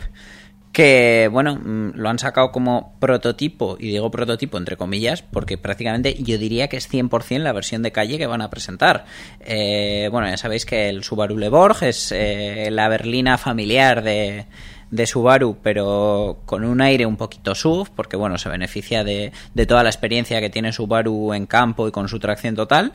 [0.73, 6.15] que, bueno, mm, lo han sacado como prototipo, y digo prototipo entre comillas, porque prácticamente
[6.23, 9.05] yo diría que es 100% la versión de calle que van a presentar.
[9.41, 14.47] Eh, bueno, ya sabéis que el Subaru Leborg es eh, la berlina familiar de,
[14.91, 19.67] de Subaru, pero con un aire un poquito SUV, porque bueno, se beneficia de, de
[19.67, 22.93] toda la experiencia que tiene Subaru en campo y con su tracción total.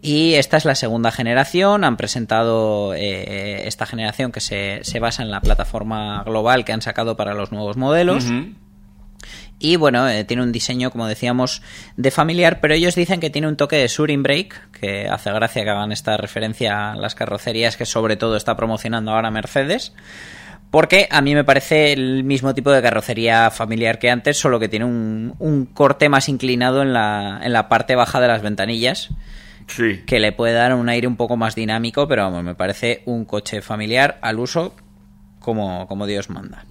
[0.00, 5.22] Y esta es la segunda generación, han presentado eh, esta generación que se, se basa
[5.22, 8.26] en la plataforma global que han sacado para los nuevos modelos.
[9.58, 11.62] Y bueno, eh, tiene un diseño, como decíamos,
[11.96, 15.62] de familiar, pero ellos dicen que tiene un toque de Surin Break, que hace gracia
[15.62, 19.92] que hagan esta referencia a las carrocerías que sobre todo está promocionando ahora Mercedes.
[20.72, 24.70] Porque a mí me parece el mismo tipo de carrocería familiar que antes, solo que
[24.70, 29.10] tiene un, un corte más inclinado en la, en la parte baja de las ventanillas.
[29.66, 30.00] Sí.
[30.06, 33.26] Que le puede dar un aire un poco más dinámico, pero vamos, me parece un
[33.26, 34.74] coche familiar al uso
[35.40, 36.64] como, como Dios manda.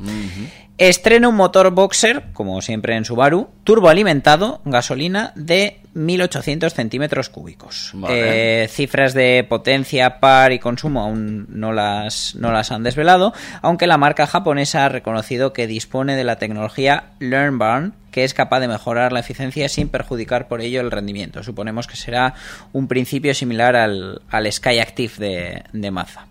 [0.81, 7.91] Estrena un motor boxer, como siempre en Subaru, turboalimentado, gasolina de 1800 centímetros cúbicos.
[7.93, 8.63] Vale.
[8.63, 13.85] Eh, cifras de potencia, par y consumo aún no las, no las han desvelado, aunque
[13.85, 18.67] la marca japonesa ha reconocido que dispone de la tecnología LearnBurn, que es capaz de
[18.67, 21.43] mejorar la eficiencia sin perjudicar por ello el rendimiento.
[21.43, 22.33] Suponemos que será
[22.73, 26.25] un principio similar al, al Sky Active de, de Mazda.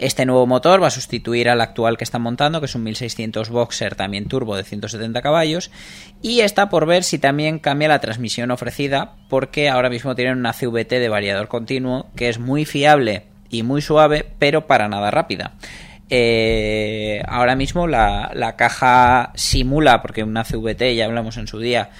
[0.00, 3.50] Este nuevo motor va a sustituir al actual que están montando, que es un 1600
[3.50, 5.70] Boxer también turbo de 170 caballos,
[6.22, 10.54] y está por ver si también cambia la transmisión ofrecida, porque ahora mismo tienen una
[10.54, 15.52] CVT de variador continuo que es muy fiable y muy suave, pero para nada rápida.
[16.08, 21.90] Eh, ahora mismo la, la caja simula, porque una CVT, ya hablamos en su día,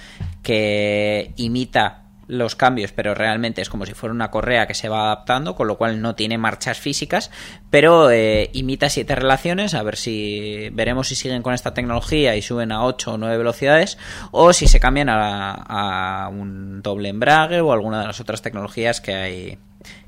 [0.43, 2.00] que imita
[2.31, 5.67] los cambios, pero realmente es como si fuera una correa que se va adaptando, con
[5.67, 7.31] lo cual no tiene marchas físicas,
[7.71, 12.43] pero eh, imita siete relaciones, a ver si veremos si siguen con esta tecnología y
[12.43, 13.99] suben a 8 o 9 velocidades,
[14.31, 19.01] o si se cambian a, a un doble embrague o alguna de las otras tecnologías
[19.01, 19.59] que hay,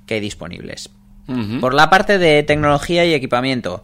[0.07, 0.91] que hay disponibles.
[1.61, 3.83] Por la parte de tecnología y equipamiento,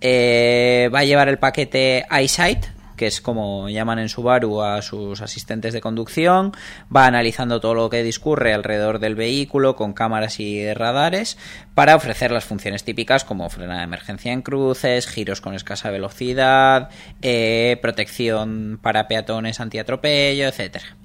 [0.00, 2.66] eh, va a llevar el paquete iSight,
[3.00, 6.52] que es como llaman en Subaru a sus asistentes de conducción,
[6.94, 11.38] va analizando todo lo que discurre alrededor del vehículo con cámaras y radares
[11.74, 16.90] para ofrecer las funciones típicas como frena de emergencia en cruces, giros con escasa velocidad,
[17.22, 20.98] eh, protección para peatones antiatropello, etcétera.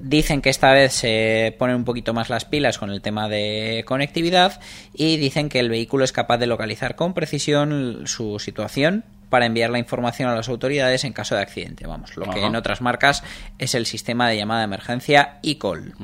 [0.00, 3.84] Dicen que esta vez se ponen un poquito más las pilas con el tema de
[3.86, 4.60] conectividad
[4.92, 9.70] y dicen que el vehículo es capaz de localizar con precisión su situación para enviar
[9.70, 11.86] la información a las autoridades en caso de accidente.
[11.86, 13.22] Vamos, lo que en otras marcas
[13.58, 15.94] es el sistema de llamada de emergencia e-call.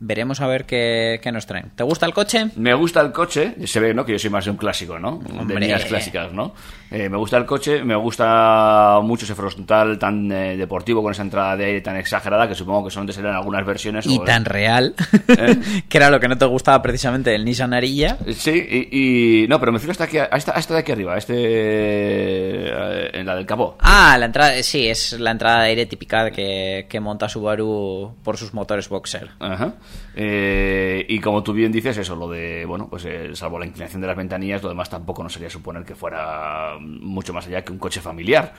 [0.00, 1.70] Veremos a ver qué, qué nos traen.
[1.74, 2.50] ¿Te gusta el coche?
[2.56, 4.04] Me gusta el coche, se ve, ¿no?
[4.04, 5.20] Que yo soy más de un clásico, ¿no?
[5.38, 5.54] Hombre.
[5.54, 6.54] De líneas clásicas, ¿no?
[6.96, 11.22] Eh, me gusta el coche, me gusta mucho ese frontal tan eh, deportivo con esa
[11.22, 14.06] entrada de aire tan exagerada que supongo que solamente será en algunas versiones.
[14.06, 14.94] Y o- tan real,
[15.26, 15.56] ¿Eh?
[15.88, 18.16] que era lo que no te gustaba precisamente del Nissan Arilla.
[18.36, 20.92] Sí, y, y- no, pero me refiero hasta aquí, a esta, a esta de aquí
[20.92, 23.76] arriba, este, eh, en la del capó.
[23.80, 28.36] Ah, la entrada, sí, es la entrada de aire típica que, que monta Subaru por
[28.36, 29.30] sus motores boxer.
[29.40, 29.74] Ajá.
[30.14, 34.00] Eh, y como tú bien dices, eso, lo de, bueno, pues eh, salvo la inclinación
[34.00, 37.72] de las ventanillas, lo demás tampoco no sería suponer que fuera mucho más allá que
[37.72, 38.52] un coche familiar.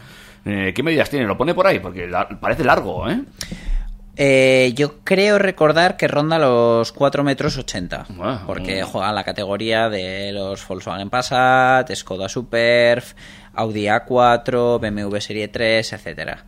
[0.45, 1.25] Eh, ¿Qué medidas tiene?
[1.25, 3.21] Lo pone por ahí, porque la- parece largo, ¿eh?
[4.17, 8.05] Eh, yo creo recordar que ronda los 4 metros 80.
[8.09, 13.03] Bueno, porque juega en la categoría de los Volkswagen Passat, Skoda Superb,
[13.55, 16.45] Audi A4, BMW Serie 3, etcétera.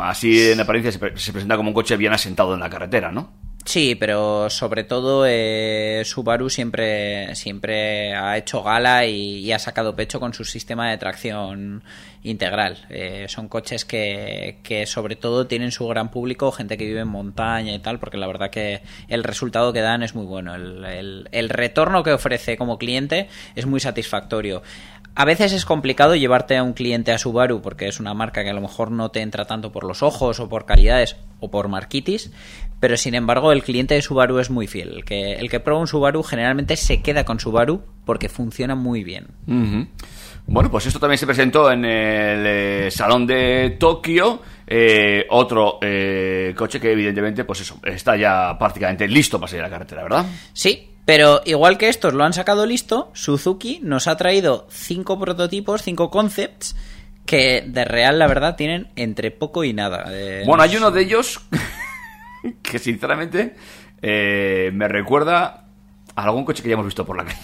[0.00, 3.12] Así en apariencia se, pre- se presenta como un coche bien asentado en la carretera,
[3.12, 3.30] ¿no?
[3.64, 10.20] Sí, pero sobre todo eh, Subaru siempre, siempre ha hecho gala y, ha sacado pecho
[10.20, 11.82] con su sistema de tracción
[12.22, 12.78] integral.
[12.88, 17.08] Eh, son coches que, que sobre todo tienen su gran público, gente que vive en
[17.08, 20.54] montaña y tal, porque la verdad que el resultado que dan es muy bueno.
[20.54, 24.62] El, el- el retorno que ofrece como cliente es muy satisfactorio.
[25.14, 28.50] A veces es complicado llevarte a un cliente a Subaru porque es una marca que
[28.50, 31.66] a lo mejor no te entra tanto por los ojos o por calidades o por
[31.66, 32.30] marquitis,
[32.80, 34.92] pero sin embargo el cliente de Subaru es muy fiel.
[34.96, 39.04] El que, el que prueba un Subaru generalmente se queda con Subaru porque funciona muy
[39.04, 39.26] bien.
[40.46, 44.40] Bueno, pues esto también se presentó en el eh, Salón de Tokio.
[44.66, 49.68] eh, otro eh, coche que evidentemente, pues eso, está ya prácticamente listo para salir a
[49.68, 50.26] la carretera, ¿verdad?
[50.54, 55.82] Sí, pero igual que estos lo han sacado listo, Suzuki nos ha traído cinco prototipos,
[55.82, 56.76] cinco concepts
[57.26, 60.06] que de real la verdad tienen entre poco y nada.
[60.10, 61.40] Eh, Bueno, hay uno de ellos
[62.62, 63.54] que sinceramente
[64.02, 65.64] eh, me recuerda
[66.14, 67.38] a algún coche que ya hemos visto por la calle.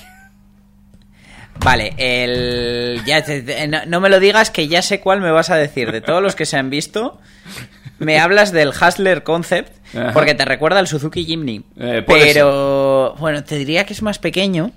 [1.60, 3.02] Vale, el...
[3.04, 5.92] Ya te- no, no me lo digas que ya sé cuál me vas a decir.
[5.92, 7.20] De todos los que se han visto,
[7.98, 9.72] me hablas del Hustler Concept,
[10.12, 11.64] porque te recuerda al Suzuki Jimny.
[11.78, 14.72] Eh, pero, bueno, te diría que es más pequeño.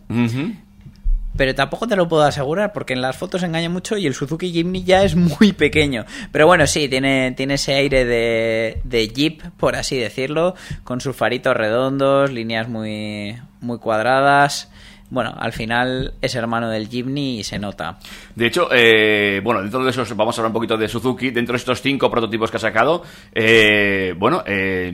[1.37, 4.51] Pero tampoco te lo puedo asegurar, porque en las fotos engaña mucho y el Suzuki
[4.51, 6.05] Jimny ya es muy pequeño.
[6.31, 11.15] Pero bueno, sí, tiene, tiene ese aire de, de Jeep, por así decirlo, con sus
[11.15, 14.69] faritos redondos, líneas muy, muy cuadradas.
[15.09, 17.97] Bueno, al final es hermano del Jimny y se nota.
[18.35, 21.31] De hecho, eh, bueno, dentro de esos vamos a hablar un poquito de Suzuki.
[21.31, 23.03] Dentro de estos cinco prototipos que ha sacado,
[23.33, 24.91] eh, bueno, eh,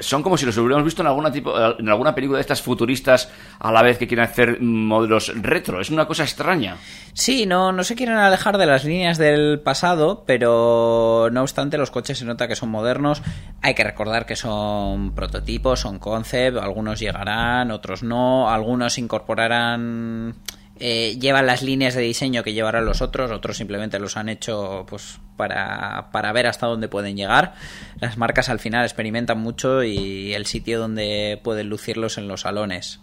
[0.00, 3.32] son como si los hubiéramos visto en alguna tipo, en alguna película de estas futuristas
[3.58, 5.80] a la vez que quieren hacer modelos retro.
[5.80, 6.76] Es una cosa extraña.
[7.14, 11.90] Sí, no, no se quieren alejar de las líneas del pasado, pero no obstante los
[11.90, 13.22] coches se nota que son modernos.
[13.62, 19.45] Hay que recordar que son prototipos, son concept, algunos llegarán, otros no, algunos incorporarán...
[20.78, 24.84] eh, llevan las líneas de diseño que llevarán los otros, otros simplemente los han hecho
[24.88, 27.54] pues para, para ver hasta dónde pueden llegar.
[28.00, 33.00] Las marcas al final experimentan mucho y el sitio donde pueden lucirlos en los salones.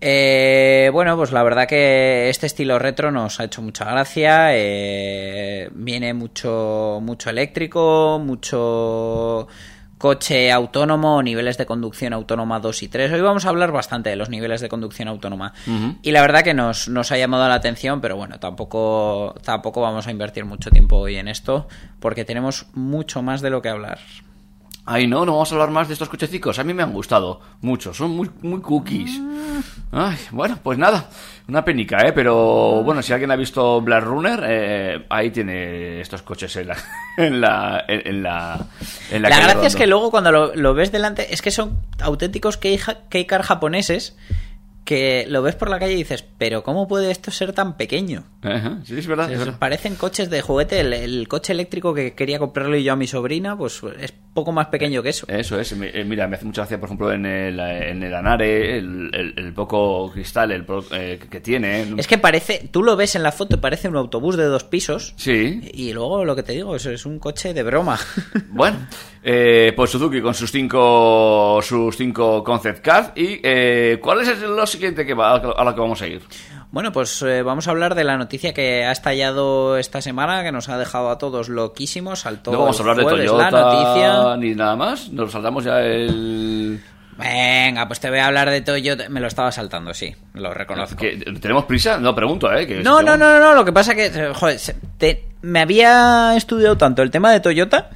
[0.00, 4.48] Eh, bueno, pues la verdad que este estilo retro nos ha hecho mucha gracia.
[4.52, 9.48] eh, viene mucho, mucho eléctrico, mucho
[10.04, 13.10] coche autónomo, niveles de conducción autónoma 2 y 3.
[13.12, 15.54] Hoy vamos a hablar bastante de los niveles de conducción autónoma.
[16.02, 20.06] Y la verdad que nos, nos ha llamado la atención, pero bueno, tampoco, tampoco vamos
[20.06, 21.68] a invertir mucho tiempo hoy en esto,
[22.00, 23.98] porque tenemos mucho más de lo que hablar.
[24.86, 26.58] Ay, no, no vamos a hablar más de estos cochecicos.
[26.58, 29.18] A mí me han gustado mucho, son muy, muy cookies.
[29.90, 31.08] Ay, bueno, pues nada,
[31.48, 32.12] una penica, ¿eh?
[32.12, 36.76] Pero bueno, si alguien ha visto Black Runner, eh, ahí tiene estos coches en la,
[37.16, 38.66] en la, en, la,
[39.10, 42.58] en La, gracia es que luego cuando lo, lo ves delante, es que son auténticos
[42.58, 44.16] keicar japoneses
[44.84, 48.24] que lo ves por la calle y dices, pero ¿cómo puede esto ser tan pequeño?
[48.42, 49.32] Ajá, sí, es verdad.
[49.32, 49.58] es verdad.
[49.58, 50.80] Parecen coches de juguete.
[50.80, 54.66] El, el coche eléctrico que quería comprarle yo a mi sobrina, pues es poco más
[54.66, 55.26] pequeño que eso.
[55.28, 58.76] Eso es, eh, mira, me hace mucha gracia, por ejemplo, en el, en el Anare,
[58.78, 61.82] el, el- el poco cristal el pro- eh, que tiene.
[61.82, 61.86] ¿eh?
[61.96, 65.14] Es que parece, tú lo ves en la foto parece un autobús de dos pisos.
[65.16, 65.60] Sí.
[65.72, 67.98] Y luego lo que te digo, es, es un coche de broma.
[68.50, 68.86] Bueno,
[69.24, 73.12] eh, pues Suzuki con sus cinco sus cinco concept cars.
[73.16, 76.20] ¿Y eh, cuál es lo siguiente que va, a la que vamos a ir?
[76.74, 80.50] Bueno, pues eh, vamos a hablar de la noticia que ha estallado esta semana, que
[80.50, 82.18] nos ha dejado a todos loquísimos.
[82.18, 84.36] Saltó No vamos a hablar de Toyota la noticia.
[84.38, 85.08] ni nada más.
[85.10, 86.82] Nos saltamos ya el...
[87.16, 89.08] Venga, pues te voy a hablar de Toyota.
[89.08, 90.96] Me lo estaba saltando, sí, lo reconozco.
[90.96, 91.96] ¿Que- ¿Tenemos prisa?
[91.98, 92.66] No, pregunto, ¿eh?
[92.66, 94.58] Que No, si no, no, no, no, lo que pasa que, eh, joder,
[94.98, 97.90] te- me había estudiado tanto el tema de Toyota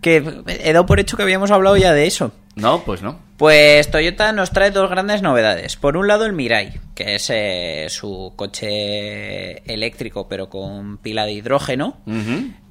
[0.00, 0.16] que
[0.46, 2.32] he dado por hecho que habíamos hablado ya de eso.
[2.54, 3.18] No, pues no.
[3.38, 5.76] Pues Toyota nos trae dos grandes novedades.
[5.76, 11.32] Por un lado el Mirai, que es eh, su coche eléctrico pero con pila de
[11.32, 11.96] hidrógeno.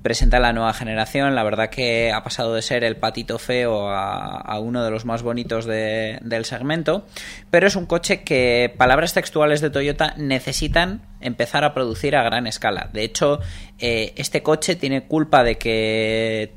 [0.04, 4.38] Presenta la nueva generación, la verdad que ha pasado de ser el patito feo a,
[4.42, 7.06] a uno de los más bonitos de- del segmento,
[7.52, 12.48] pero es un coche que, palabras textuales de Toyota, necesitan empezar a producir a gran
[12.48, 12.90] escala.
[12.94, 13.42] De hecho,
[13.78, 16.54] eh, este coche tiene culpa de que,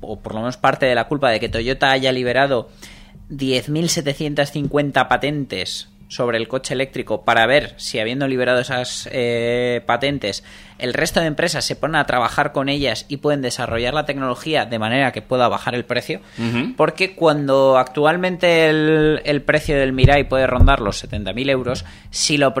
[0.00, 2.68] o por lo menos parte de la culpa de que Toyota haya liberado
[3.30, 10.44] 10.750 patentes sobre el coche eléctrico para ver si habiendo liberado esas eh, patentes
[10.78, 14.66] el resto de empresas se ponen a trabajar con ellas y pueden desarrollar la tecnología
[14.66, 16.20] de manera que pueda bajar el precio,
[16.76, 22.52] porque cuando actualmente el, el precio del Mirai puede rondar los 70.000 euros, si lo,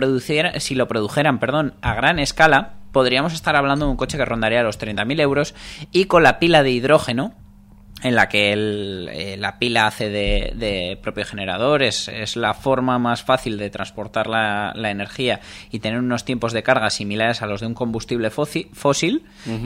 [0.58, 4.62] si lo produjeran perdón, a gran escala, podríamos estar hablando de un coche que rondaría
[4.62, 5.54] los 30.000 euros
[5.92, 7.34] y con la pila de hidrógeno,
[8.02, 12.52] en la que el- eh, la pila hace de, de propio generador, es, es la
[12.52, 15.40] forma más fácil de transportar la, la energía
[15.70, 19.24] y tener unos tiempos de carga similares a los de un combustible fósil.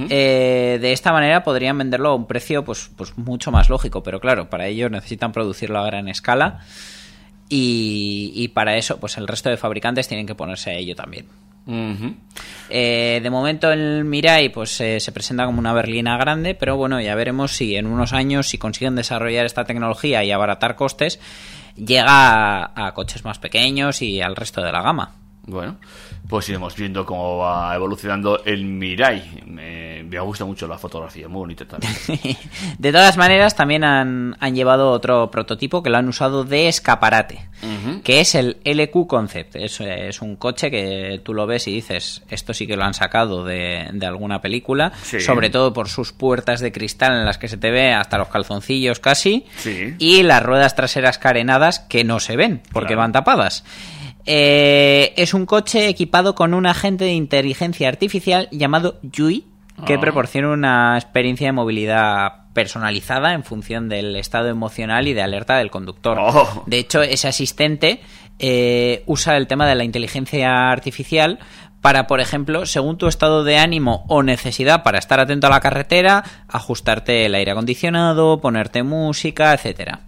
[0.09, 4.21] Eh, de esta manera podrían venderlo a un precio pues, pues mucho más lógico, pero
[4.21, 6.61] claro, para ello necesitan producirlo a gran escala
[7.49, 11.27] y, y para eso pues el resto de fabricantes tienen que ponerse a ello también.
[12.71, 17.01] Eh, de momento el Mirai pues eh, se presenta como una berlina grande, pero bueno,
[17.01, 21.21] ya veremos si en unos años, si consiguen desarrollar esta tecnología y abaratar costes,
[21.77, 25.15] llega a coches más pequeños y al resto de la gama.
[25.51, 25.77] Bueno,
[26.29, 29.45] pues iremos viendo cómo va evolucionando el Mirai.
[29.47, 31.93] Me, me gusta mucho la fotografía, muy bonita también.
[32.79, 37.49] De todas maneras, también han, han llevado otro prototipo que lo han usado de escaparate,
[38.05, 39.57] que es el LQ Concept.
[39.57, 42.93] Es, es un coche que tú lo ves y dices, esto sí que lo han
[42.95, 45.21] sacado de, de alguna película, Sí.
[45.21, 48.29] sobre todo por sus puertas de cristal en las que se te ve hasta los
[48.29, 49.95] calzoncillos casi, Sí.
[49.99, 53.01] y las ruedas traseras carenadas que no se ven porque Claro.
[53.01, 53.65] van tapadas.
[54.27, 59.45] Eh, es un coche equipado con un agente de inteligencia artificial llamado Yui,
[59.87, 60.01] que Ah.
[60.01, 65.71] proporciona una experiencia de movilidad personalizada en función del estado emocional y de alerta del
[65.71, 66.19] conductor.
[66.21, 66.65] Oh.
[66.67, 68.01] De hecho, ese asistente
[68.41, 71.39] eh, usa el tema de la inteligencia artificial
[71.81, 75.61] para, por ejemplo, según tu estado de ánimo o necesidad para estar atento a la
[75.61, 80.01] carretera, ajustarte el aire acondicionado, ponerte música, etcétera.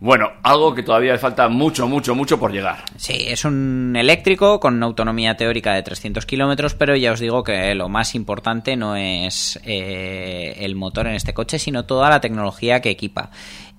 [0.00, 2.78] Bueno, algo que todavía falta mucho, mucho, mucho por llegar.
[2.96, 7.44] Sí, es un eléctrico con una autonomía teórica de 300 kilómetros, pero ya os digo
[7.44, 12.22] que lo más importante no es eh, el motor en este coche, sino toda la
[12.22, 13.30] tecnología que equipa.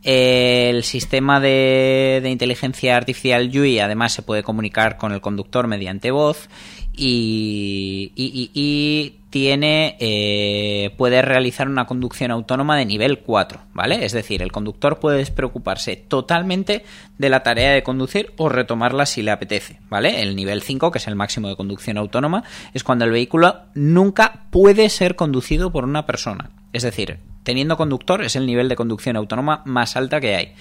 [0.03, 6.11] El sistema de, de inteligencia artificial Yui además se puede comunicar con el conductor mediante
[6.11, 6.49] voz
[6.96, 14.04] y, y- tiene eh, puede realizar una conducción autónoma de nivel 4, ¿vale?
[14.04, 16.84] Es decir, el conductor puede despreocuparse totalmente
[17.18, 20.22] de la tarea de conducir o retomarla si le apetece, ¿vale?
[20.22, 24.44] El nivel 5, que es el máximo de conducción autónoma, es cuando el vehículo nunca
[24.52, 26.50] puede ser conducido por una persona.
[26.74, 30.54] Es decir, teniendo conductor es el nivel de conducción autónoma más alta que hay.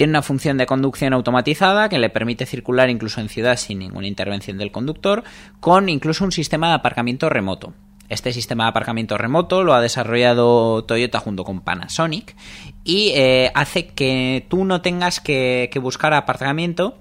[0.00, 4.06] Tiene una función de conducción automatizada que le permite circular incluso en ciudad sin ninguna
[4.06, 5.24] intervención del conductor,
[5.60, 7.74] con incluso un sistema de aparcamiento remoto.
[8.08, 12.34] Este sistema de aparcamiento remoto lo ha desarrollado Toyota junto con Panasonic
[12.82, 16.96] y eh, hace que tú no tengas que, que buscar aparcamiento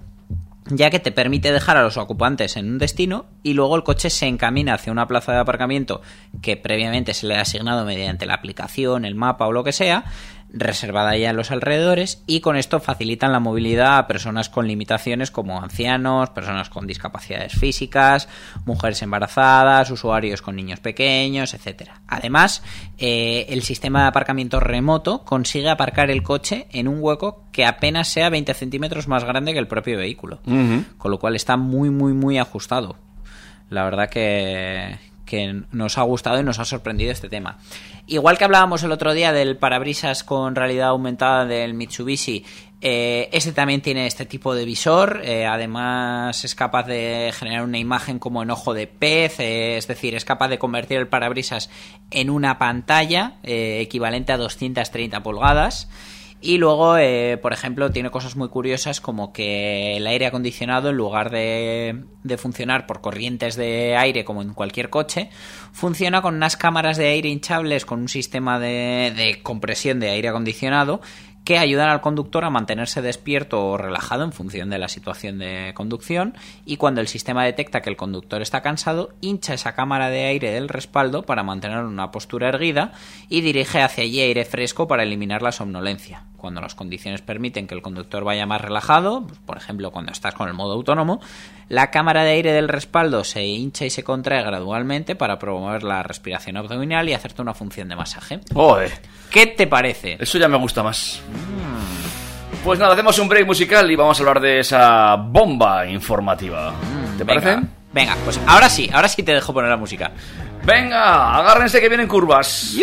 [0.72, 4.10] ya que te permite dejar a los ocupantes en un destino y luego el coche
[4.10, 6.02] se encamina hacia una plaza de aparcamiento
[6.41, 10.04] que previamente se le ha asignado mediante la aplicación, el mapa o lo que sea,
[10.52, 15.32] reservada ya en los alrededores y con esto facilitan la movilidad a personas con limitaciones
[15.32, 18.28] como ancianos, personas con discapacidades físicas,
[18.66, 22.02] mujeres embarazadas, usuarios con niños pequeños, etcétera.
[22.08, 22.64] Además,
[22.97, 28.08] eh, el sistema de aparcamiento remoto consigue aparcar el coche en un hueco que apenas
[28.08, 30.39] sea 20 centímetros más grande que el propio vehículo,
[30.97, 32.95] con lo cual está muy muy muy ajustado.
[33.70, 34.97] La verdad que,
[35.30, 37.60] que nos ha gustado y nos ha sorprendido este tema.
[38.08, 42.44] Igual que hablábamos el otro día del parabrisas con realidad aumentada del Mitsubishi,
[42.82, 47.78] eh, este también tiene este tipo de visor, eh, además es capaz de generar una
[47.78, 51.70] imagen como en ojo de pez, eh, es decir, es capaz de convertir el parabrisas
[52.10, 55.90] en una pantalla eh, equivalente a 230 pulgadas.
[56.42, 60.96] Y luego, eh, por ejemplo, tiene cosas muy curiosas como que el aire acondicionado, en
[60.96, 65.30] lugar de, de funcionar por corrientes de aire como en cualquier coche,
[65.74, 70.30] funciona con unas cámaras de aire hinchables con un sistema de, de compresión de aire
[70.30, 71.02] acondicionado
[71.44, 75.74] que ayudan al conductor a mantenerse despierto o relajado en función de la situación de
[75.74, 76.36] conducción
[76.66, 80.52] y cuando el sistema detecta que el conductor está cansado, hincha esa cámara de aire
[80.52, 82.92] del respaldo para mantener una postura erguida
[83.30, 86.24] y dirige hacia allí aire fresco para eliminar la somnolencia.
[86.40, 90.34] Cuando las condiciones permiten que el conductor vaya más relajado, pues, por ejemplo cuando estás
[90.34, 91.22] con el modo autónomo,
[91.68, 96.02] la cámara de aire del respaldo se hincha y se contrae gradualmente para promover la
[96.02, 98.40] respiración abdominal y hacerte una función de masaje.
[98.54, 98.92] Joder,
[99.30, 100.18] ¿Qué te parece?
[100.20, 101.22] eso ya me gusta más.
[102.64, 106.74] Pues nada, hacemos un break musical y vamos a hablar de esa bomba informativa.
[107.18, 107.68] ¿Te Venga, parece?
[107.94, 110.12] Venga, pues ahora sí, ahora sí te dejo poner la música.
[110.66, 112.74] Venga, agárrense que vienen curvas.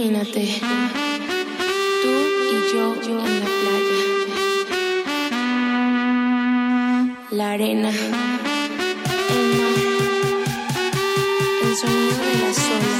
[0.00, 0.42] Imagínate,
[2.02, 2.14] tú
[2.52, 2.94] y yo
[3.26, 4.06] en la playa.
[7.32, 7.96] la arena, el
[9.58, 9.78] mar,
[11.64, 12.97] el sonido de las olas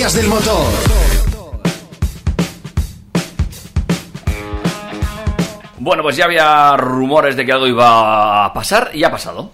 [0.00, 0.72] noticias del motor.
[5.78, 9.52] Bueno, pues ya había rumores de que algo iba a pasar y ha pasado.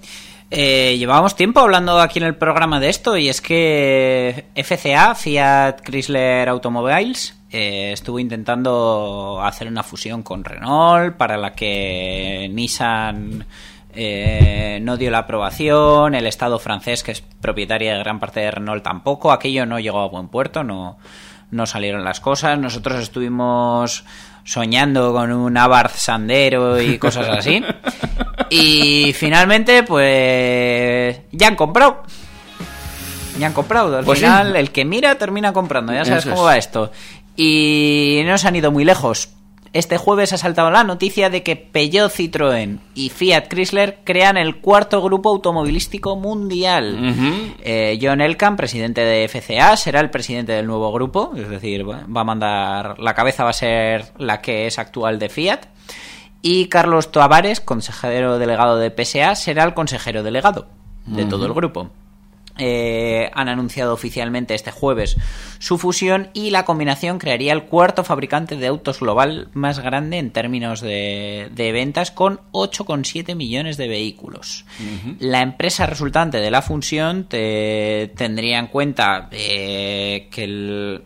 [0.51, 5.81] Eh, llevábamos tiempo hablando aquí en el programa de esto y es que FCA, Fiat
[5.83, 13.45] Chrysler Automobiles, eh, estuvo intentando hacer una fusión con Renault para la que Nissan
[13.97, 18.51] eh, no dio la aprobación, el Estado francés, que es propietaria de gran parte de
[18.51, 19.33] Renault, tampoco.
[19.33, 20.99] Aquello no llegó a buen puerto, no,
[21.51, 22.59] no salieron las cosas.
[22.59, 24.05] Nosotros estuvimos
[24.45, 27.65] soñando con un Abarth Sandero y cosas así.
[28.51, 32.03] Y finalmente, pues ya han comprado.
[33.39, 33.99] Ya han comprado.
[33.99, 34.25] Al Pues sí.
[34.25, 35.93] final, el que mira termina comprando.
[35.93, 36.55] Ya sabes Eso cómo es.
[36.55, 36.93] va esto.
[37.37, 39.31] Y no se han ido muy lejos.
[39.77, 44.57] Este jueves ha saltado la noticia de que Peugeot, Citroën y Fiat Chrysler crean el
[44.57, 46.97] cuarto grupo automovilístico mundial.
[47.63, 52.21] Eh, John Elkann, presidente de FCA, será el presidente del nuevo grupo, es decir, va
[52.23, 55.67] a mandar, la cabeza va a ser la que es actual de Fiat.
[56.41, 60.69] Y Carlos Toavares, consejero delegado de PSA, será el consejero delegado
[61.05, 61.91] de todo el grupo.
[62.59, 65.17] Eh, han anunciado oficialmente este jueves
[65.59, 70.31] su fusión y la combinación crearía el cuarto fabricante de autos global más grande en
[70.31, 74.65] términos de, de ventas con 8,7 millones de vehículos.
[75.21, 81.03] La empresa resultante de la fusión te- tendría en cuenta eh, que el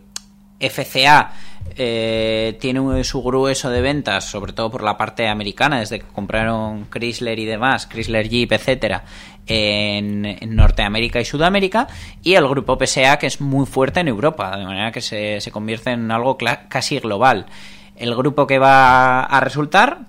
[0.59, 1.31] FCA
[1.75, 6.85] eh, tiene su grueso de ventas, sobre todo por la parte americana, desde que compraron
[6.91, 9.03] Chrysler y demás, Chrysler Jeep, etcétera,
[9.47, 11.87] en, Norteamérica y Sudamérica,
[12.23, 15.51] y el grupo PSA, que es muy fuerte en Europa, de manera que se, se
[15.51, 16.37] convierte en algo
[16.69, 17.47] casi global.
[17.95, 20.07] El grupo que va a resultar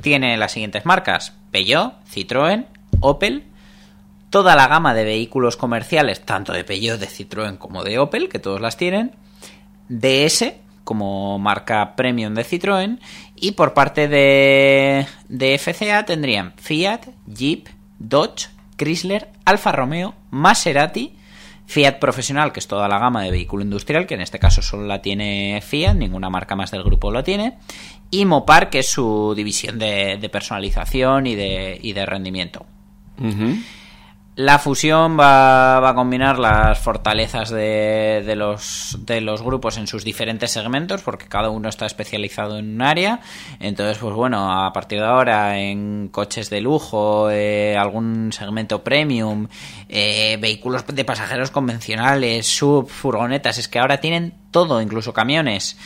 [0.00, 2.66] tiene las siguientes marcas: Peugeot, Citroën,
[3.00, 3.44] Opel,
[4.30, 8.38] toda la gama de vehículos comerciales, tanto de Peugeot, de Citroën como de Opel, que
[8.38, 9.12] todos las tienen,
[9.88, 10.54] DS
[10.84, 13.00] como marca premium de Citroën
[13.36, 17.68] y por parte de, de FCA tendrían Fiat, Jeep,
[17.98, 21.16] Dodge, Chrysler, Alfa Romeo, Maserati,
[21.66, 24.86] Fiat Profesional, que es toda la gama de vehículo industrial, que en este caso solo
[24.86, 27.58] la tiene Fiat, ninguna marca más del grupo lo tiene,
[28.10, 32.66] y Mopar, que es su división de, personalización y de rendimiento.
[34.36, 39.86] La fusión va, va a combinar las fortalezas de, de los, de los grupos en
[39.86, 43.20] sus diferentes segmentos, porque cada uno está especializado en un área.
[43.60, 49.46] Entonces, pues bueno, a partir de ahora en coches de lujo, eh, algún segmento premium,
[49.88, 55.78] eh, vehículos de pasajeros convencionales, sub, furgonetas, es que ahora tienen todo, incluso camiones.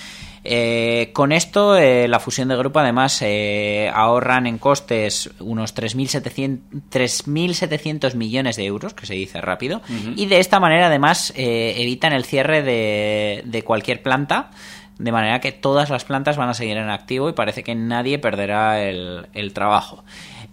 [0.50, 6.88] Eh, con esto, eh, la fusión de grupo además eh, ahorran en costes unos 3.700
[6.90, 9.82] 3.700 millones de euros, que se dice rápido,
[10.16, 14.50] y de esta manera además evitan el cierre de, de cualquier planta.
[14.98, 18.18] De manera que todas las plantas van a seguir en activo y parece que nadie
[18.18, 20.02] perderá el, el trabajo.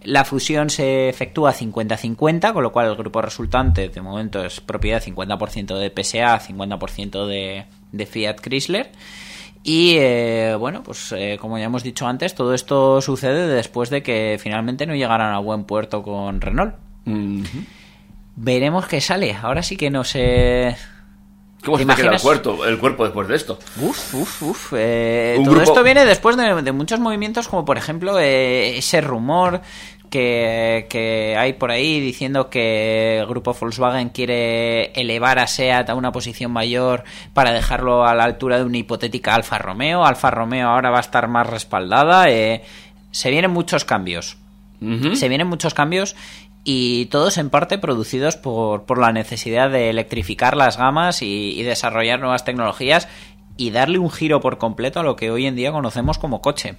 [0.04, 5.02] La fusión se efectúa 50-50, con lo cual el grupo resultante de momento es propiedad
[5.02, 8.92] 50% de PSA, 50% de, de Fiat Chrysler.
[9.68, 14.04] Y eh, bueno, pues eh, como ya hemos dicho antes, todo esto sucede después de
[14.04, 16.76] que finalmente no llegaran a buen puerto con Renault.
[18.36, 19.36] Veremos qué sale.
[19.42, 20.76] Ahora sí que no sé.
[21.64, 22.22] ¿Cómo se ¿Te te queda el imaginas?
[22.22, 23.58] cuerpo, el cuerpo después de esto?
[23.82, 24.74] Uf, uf, uf.
[24.78, 29.02] eh, todo grupo- esto viene después de, de muchos movimientos, como por ejemplo eh, ese
[29.02, 29.62] rumor
[30.10, 35.96] que, que hay por ahí diciendo que el grupo Volkswagen quiere elevar a SEAT a
[35.96, 37.04] una posición mayor
[37.34, 40.06] para dejarlo a la altura de una hipotética Alfa Romeo.
[40.06, 42.30] Alfa Romeo ahora va a estar más respaldada.
[42.30, 42.64] eh,
[43.12, 44.38] se vienen muchos cambios.
[45.16, 46.16] Se vienen muchos cambios
[46.64, 51.64] y todos en parte producidos por, por la necesidad de electrificar las gamas y, y
[51.64, 53.08] desarrollar nuevas tecnologías
[53.58, 56.76] y darle un giro por completo a lo que hoy en día conocemos como coche.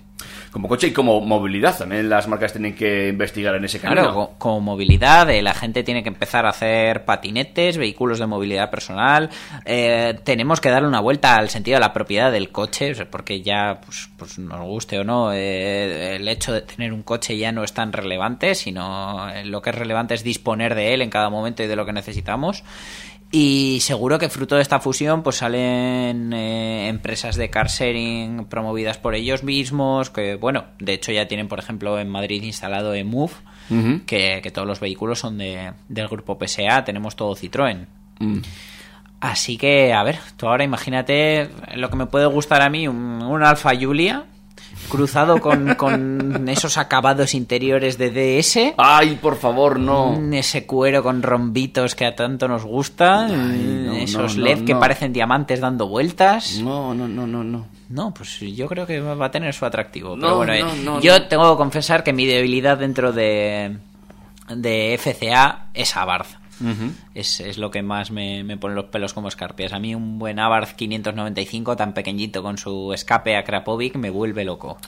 [0.51, 4.01] Como coche y como movilidad, también las marcas tienen que investigar en ese camino.
[4.03, 8.27] Claro, co- como movilidad, eh, la gente tiene que empezar a hacer patinetes, vehículos de
[8.27, 9.29] movilidad personal.
[9.65, 13.81] eh, tenemos que darle una vuelta al sentido de la propiedad del coche, porque ya,
[13.85, 17.63] pues, pues nos guste o no, eh, el hecho de tener un coche ya no
[17.65, 21.29] es tan relevante, sino eh, lo que es relevante es disponer de él en cada
[21.31, 22.65] momento y de lo que necesitamos.
[23.39, 28.97] Y seguro que fruto de esta fusión pues salen eh, empresas de car sharing promovidas
[28.97, 33.35] por ellos mismos, que bueno, de hecho ya tienen por ejemplo en Madrid instalado eMove,
[34.07, 37.85] que, que todos los vehículos son de, del grupo PSA, tenemos todo Citroën.
[38.21, 38.39] Mm.
[39.21, 43.21] Así que, a ver, tú ahora imagínate lo que me puede gustar a mí, un,
[43.23, 44.25] un Alfa Julia
[44.87, 48.75] cruzado con, con esos acabados interiores de DS.
[48.77, 50.13] Ay, por favor, no.
[50.13, 53.29] Mm, Ese cuero con rombitos que a tanto nos gusta.
[53.29, 56.59] no, esos no, LED no, que parecen diamantes dando vueltas.
[56.61, 57.67] No, no, no, no, no.
[57.89, 60.17] No, pues yo creo que va a tener su atractivo.
[60.17, 63.77] No, Pero bueno, no, eh, no, yo tengo que confesar que mi debilidad dentro de,
[64.49, 66.29] de FCA es Abarth.
[67.15, 69.73] Es, es lo que más me, me pone los pelos como escarpias.
[69.73, 74.45] A mí un buen Abarth 595 tan pequeñito con su escape a Krapovic me vuelve
[74.45, 74.79] loco.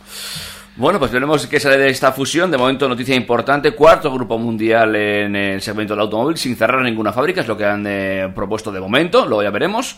[0.78, 2.52] Bueno, pues veremos qué sale de esta fusión.
[2.52, 3.72] De momento, noticia importante.
[3.72, 7.64] Cuarto grupo mundial en el segmento del automóvil, sin cerrar ninguna fábrica, es lo que
[7.64, 9.26] han eh, propuesto de momento.
[9.26, 9.96] Luego ya veremos.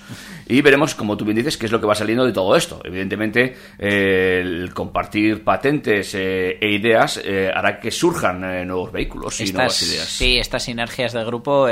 [0.49, 2.81] Y veremos, como tú bien dices, qué es lo que va saliendo de todo esto.
[2.83, 9.53] Evidentemente, eh, el compartir patentes eh, e ideas eh, hará que surjan nuevos vehículos y
[9.53, 10.09] nuevas ideas.
[10.09, 11.69] sí, estas sinergias de grupo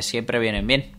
[0.00, 0.92] siempre vienen bien.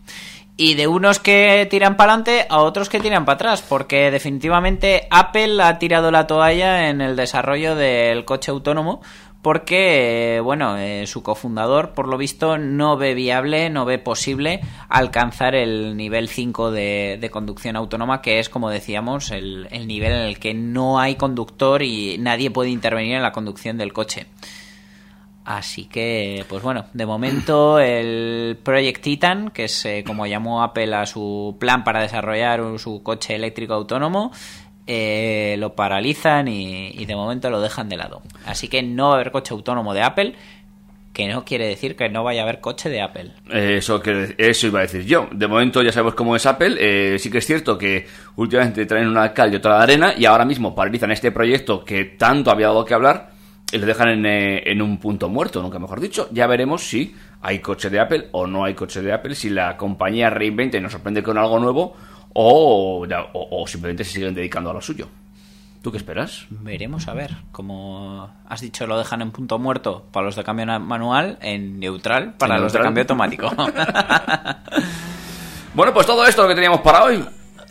[0.58, 5.06] Y de unos que tiran para adelante a otros que tiran para atrás, porque definitivamente
[5.10, 9.02] Apple ha tirado la toalla en el desarrollo del coche autónomo,
[9.42, 15.54] porque, bueno, eh, su cofundador, por lo visto, no ve viable, no ve posible alcanzar
[15.54, 20.38] el nivel 5 de, de conducción autónoma, que es, como decíamos, el nivel en el
[20.38, 24.26] que no hay conductor y nadie puede intervenir en la conducción del coche.
[25.46, 30.92] Así que, pues bueno, de momento el Project Titan, que es eh, como llamó Apple
[30.92, 34.32] a su plan para desarrollar su coche eléctrico autónomo,
[34.88, 38.22] eh, lo paralizan y, y de momento lo dejan de lado.
[38.44, 40.34] Así que no va a haber coche autónomo de Apple,
[41.12, 43.30] que no quiere decir que no vaya a haber coche de Apple.
[43.48, 45.28] Eh, Eso, que, eso iba a decir yo.
[45.30, 46.76] De momento ya sabemos cómo es Apple.
[46.80, 50.24] Eh, sí que es cierto que últimamente traen una cal y otra de arena y
[50.24, 53.35] ahora mismo paralizan este proyecto que tanto había dado que hablar
[53.72, 56.28] y lo dejan en, eh, en un punto muerto, nunca mejor dicho.
[56.32, 59.76] Ya veremos si hay coche de Apple o no hay coche de Apple, si la
[59.76, 61.96] compañía reinventa y nos sorprende con algo nuevo
[62.32, 65.08] o, ya- o- o simplemente se siguen dedicando a lo suyo.
[65.82, 66.46] ¿Tú qué esperas?
[66.50, 67.30] Veremos a ver.
[67.52, 72.34] Como has dicho, lo dejan en punto muerto para los de cambio manual, en neutral
[72.34, 73.48] para En los de cambio automático.
[75.74, 77.22] Bueno, pues todo esto lo que teníamos para hoy.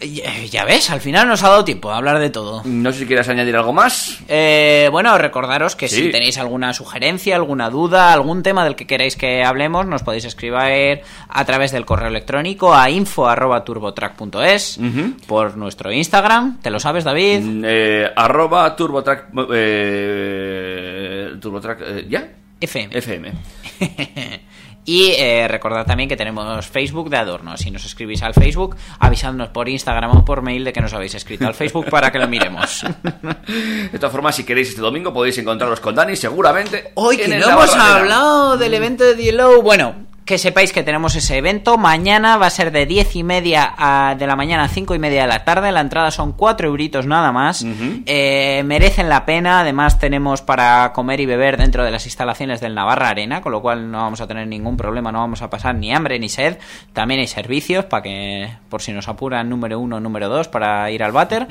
[0.02, 2.62] Ya, ya ves, al final nos ha dado tiempo a hablar de todo.
[2.66, 4.20] No sé si quieres añadir algo más.
[4.28, 5.96] Eh, bueno, recordaros que Sí.
[6.06, 10.26] si tenéis alguna sugerencia, alguna duda, algún tema del que queráis que hablemos, nos podéis
[10.26, 14.80] escribir a través del correo electrónico a info.turbotrack.es
[15.28, 16.60] por nuestro Instagram.
[16.62, 17.42] ¿Te lo sabes, David?
[17.42, 19.28] Mm, eh, arroba turbotrack.
[19.54, 21.80] Eh, turbotrack.
[21.82, 22.28] eh, ¿Ya?
[22.62, 22.98] FM.
[22.98, 23.32] FM.
[24.86, 27.58] Y eh, recordad también que tenemos Facebook de adorno.
[27.58, 31.16] Si nos escribís al Facebook, avisadnos por Instagram o por mail de que nos habéis
[31.16, 32.86] escrito al Facebook para que lo miremos.
[33.92, 36.92] De todas formas, si queréis este domingo podéis encontraros con Dani seguramente.
[36.94, 39.62] Hoy que no hemos hablado del evento de Yellow.
[39.62, 39.96] Bueno,
[40.26, 41.78] que sepáis que tenemos ese evento.
[41.78, 45.00] Mañana va a ser de 10 y media a- de la mañana a 5 y
[45.00, 45.72] media de la tarde.
[45.72, 47.64] La entrada son 4 euritos nada más.
[48.08, 49.60] Eh, merecen la pena.
[49.60, 53.62] Además, tenemos para comer y beber dentro de las instalaciones del Navarra Arena, con lo
[53.62, 55.12] cual no vamos a tener ningún problema.
[55.12, 56.58] No vamos a pasar ni hambre ni sed.
[56.92, 61.04] También hay servicios para que, por si nos apuran, número 1, número 2 para ir
[61.04, 61.48] al váter.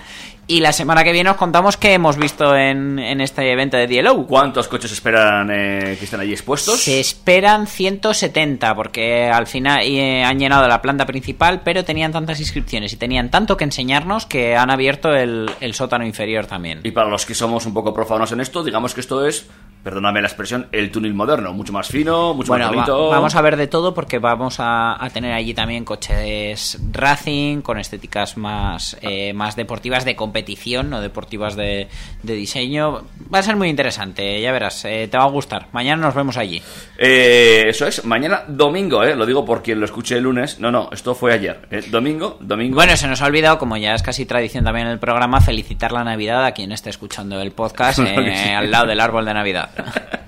[0.47, 3.87] Y la semana que viene os contamos qué hemos visto en, en este evento de
[3.87, 4.27] Yellow.
[4.27, 6.83] ¿Cuántos coches esperan eh, que estén allí expuestos?
[6.83, 12.39] Se esperan 170 porque al final eh, han llenado la planta principal, pero tenían tantas
[12.39, 16.81] inscripciones y tenían tanto que enseñarnos que han abierto el, el sótano inferior también.
[16.85, 19.49] Y para los que somos un poco profanos en esto, digamos que esto es,
[19.83, 21.53] perdóname la expresión, el túnel moderno.
[21.53, 23.09] Mucho más fino, mucho Bueno, más va- bonito.
[23.11, 27.79] vamos a ver de todo porque vamos a, a tener allí también coches racing con
[27.79, 31.89] estéticas más, eh, más deportivas de competición, no deportivas de,
[32.23, 33.05] de diseño.
[33.33, 35.67] Va a ser muy interesante, ya verás, eh, te va a gustar.
[35.73, 36.63] Mañana nos vemos allí.
[36.99, 40.59] Eh, eso es, mañana domingo, eh, lo digo por quien lo escuche el lunes.
[40.61, 41.61] No, no, esto fue ayer.
[41.71, 42.75] eh, domingo, domingo.
[42.75, 45.93] Bueno, se nos ha olvidado, como ya es casi tradición también en el programa, felicitar
[45.93, 48.51] la Navidad a quien esté escuchando el podcast eh, sí.
[48.51, 49.71] al lado del árbol de Navidad.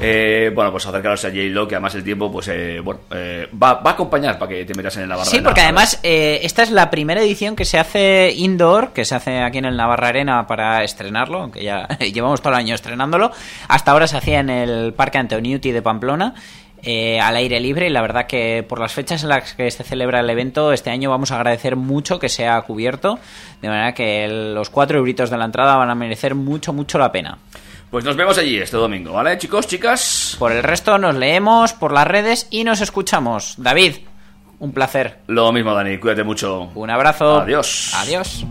[0.00, 3.74] Eh, bueno, pues acercaros a J-Lo, que además el tiempo, pues, eh, bueno, eh, va,
[3.74, 6.62] va a acompañar para que te metas en el Navarra Sí, porque además eh, esta
[6.64, 10.08] es la primera edición que se hace indoor, que se hace aquí en el Navarra
[10.08, 13.30] Arena para estrenarlo, aunque ya llevamos todo el año estrenándolo.
[13.68, 16.34] Hasta ahora se hacía en el Parque Antoniuti de Pamplona.
[16.82, 19.84] Eh, al aire libre y la verdad que por las fechas en las que se
[19.84, 23.18] celebra el evento este año vamos a agradecer mucho que sea cubierto
[23.60, 26.98] de manera que el- los cuatro euritos de la entrada van a merecer mucho mucho
[26.98, 27.38] la pena
[27.90, 30.34] Pues nos vemos allí este domingo, ¿vale, chicos, chicas?
[30.38, 33.96] por el resto nos leemos por las redes y nos escuchamos David
[34.58, 36.70] un placer Lo mismo, Dani, cuídate mucho.
[36.74, 37.92] un abrazo Adiós.
[37.96, 38.44] adiós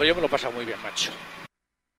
[0.00, 1.10] pero yo me lo he pasado muy bien, macho.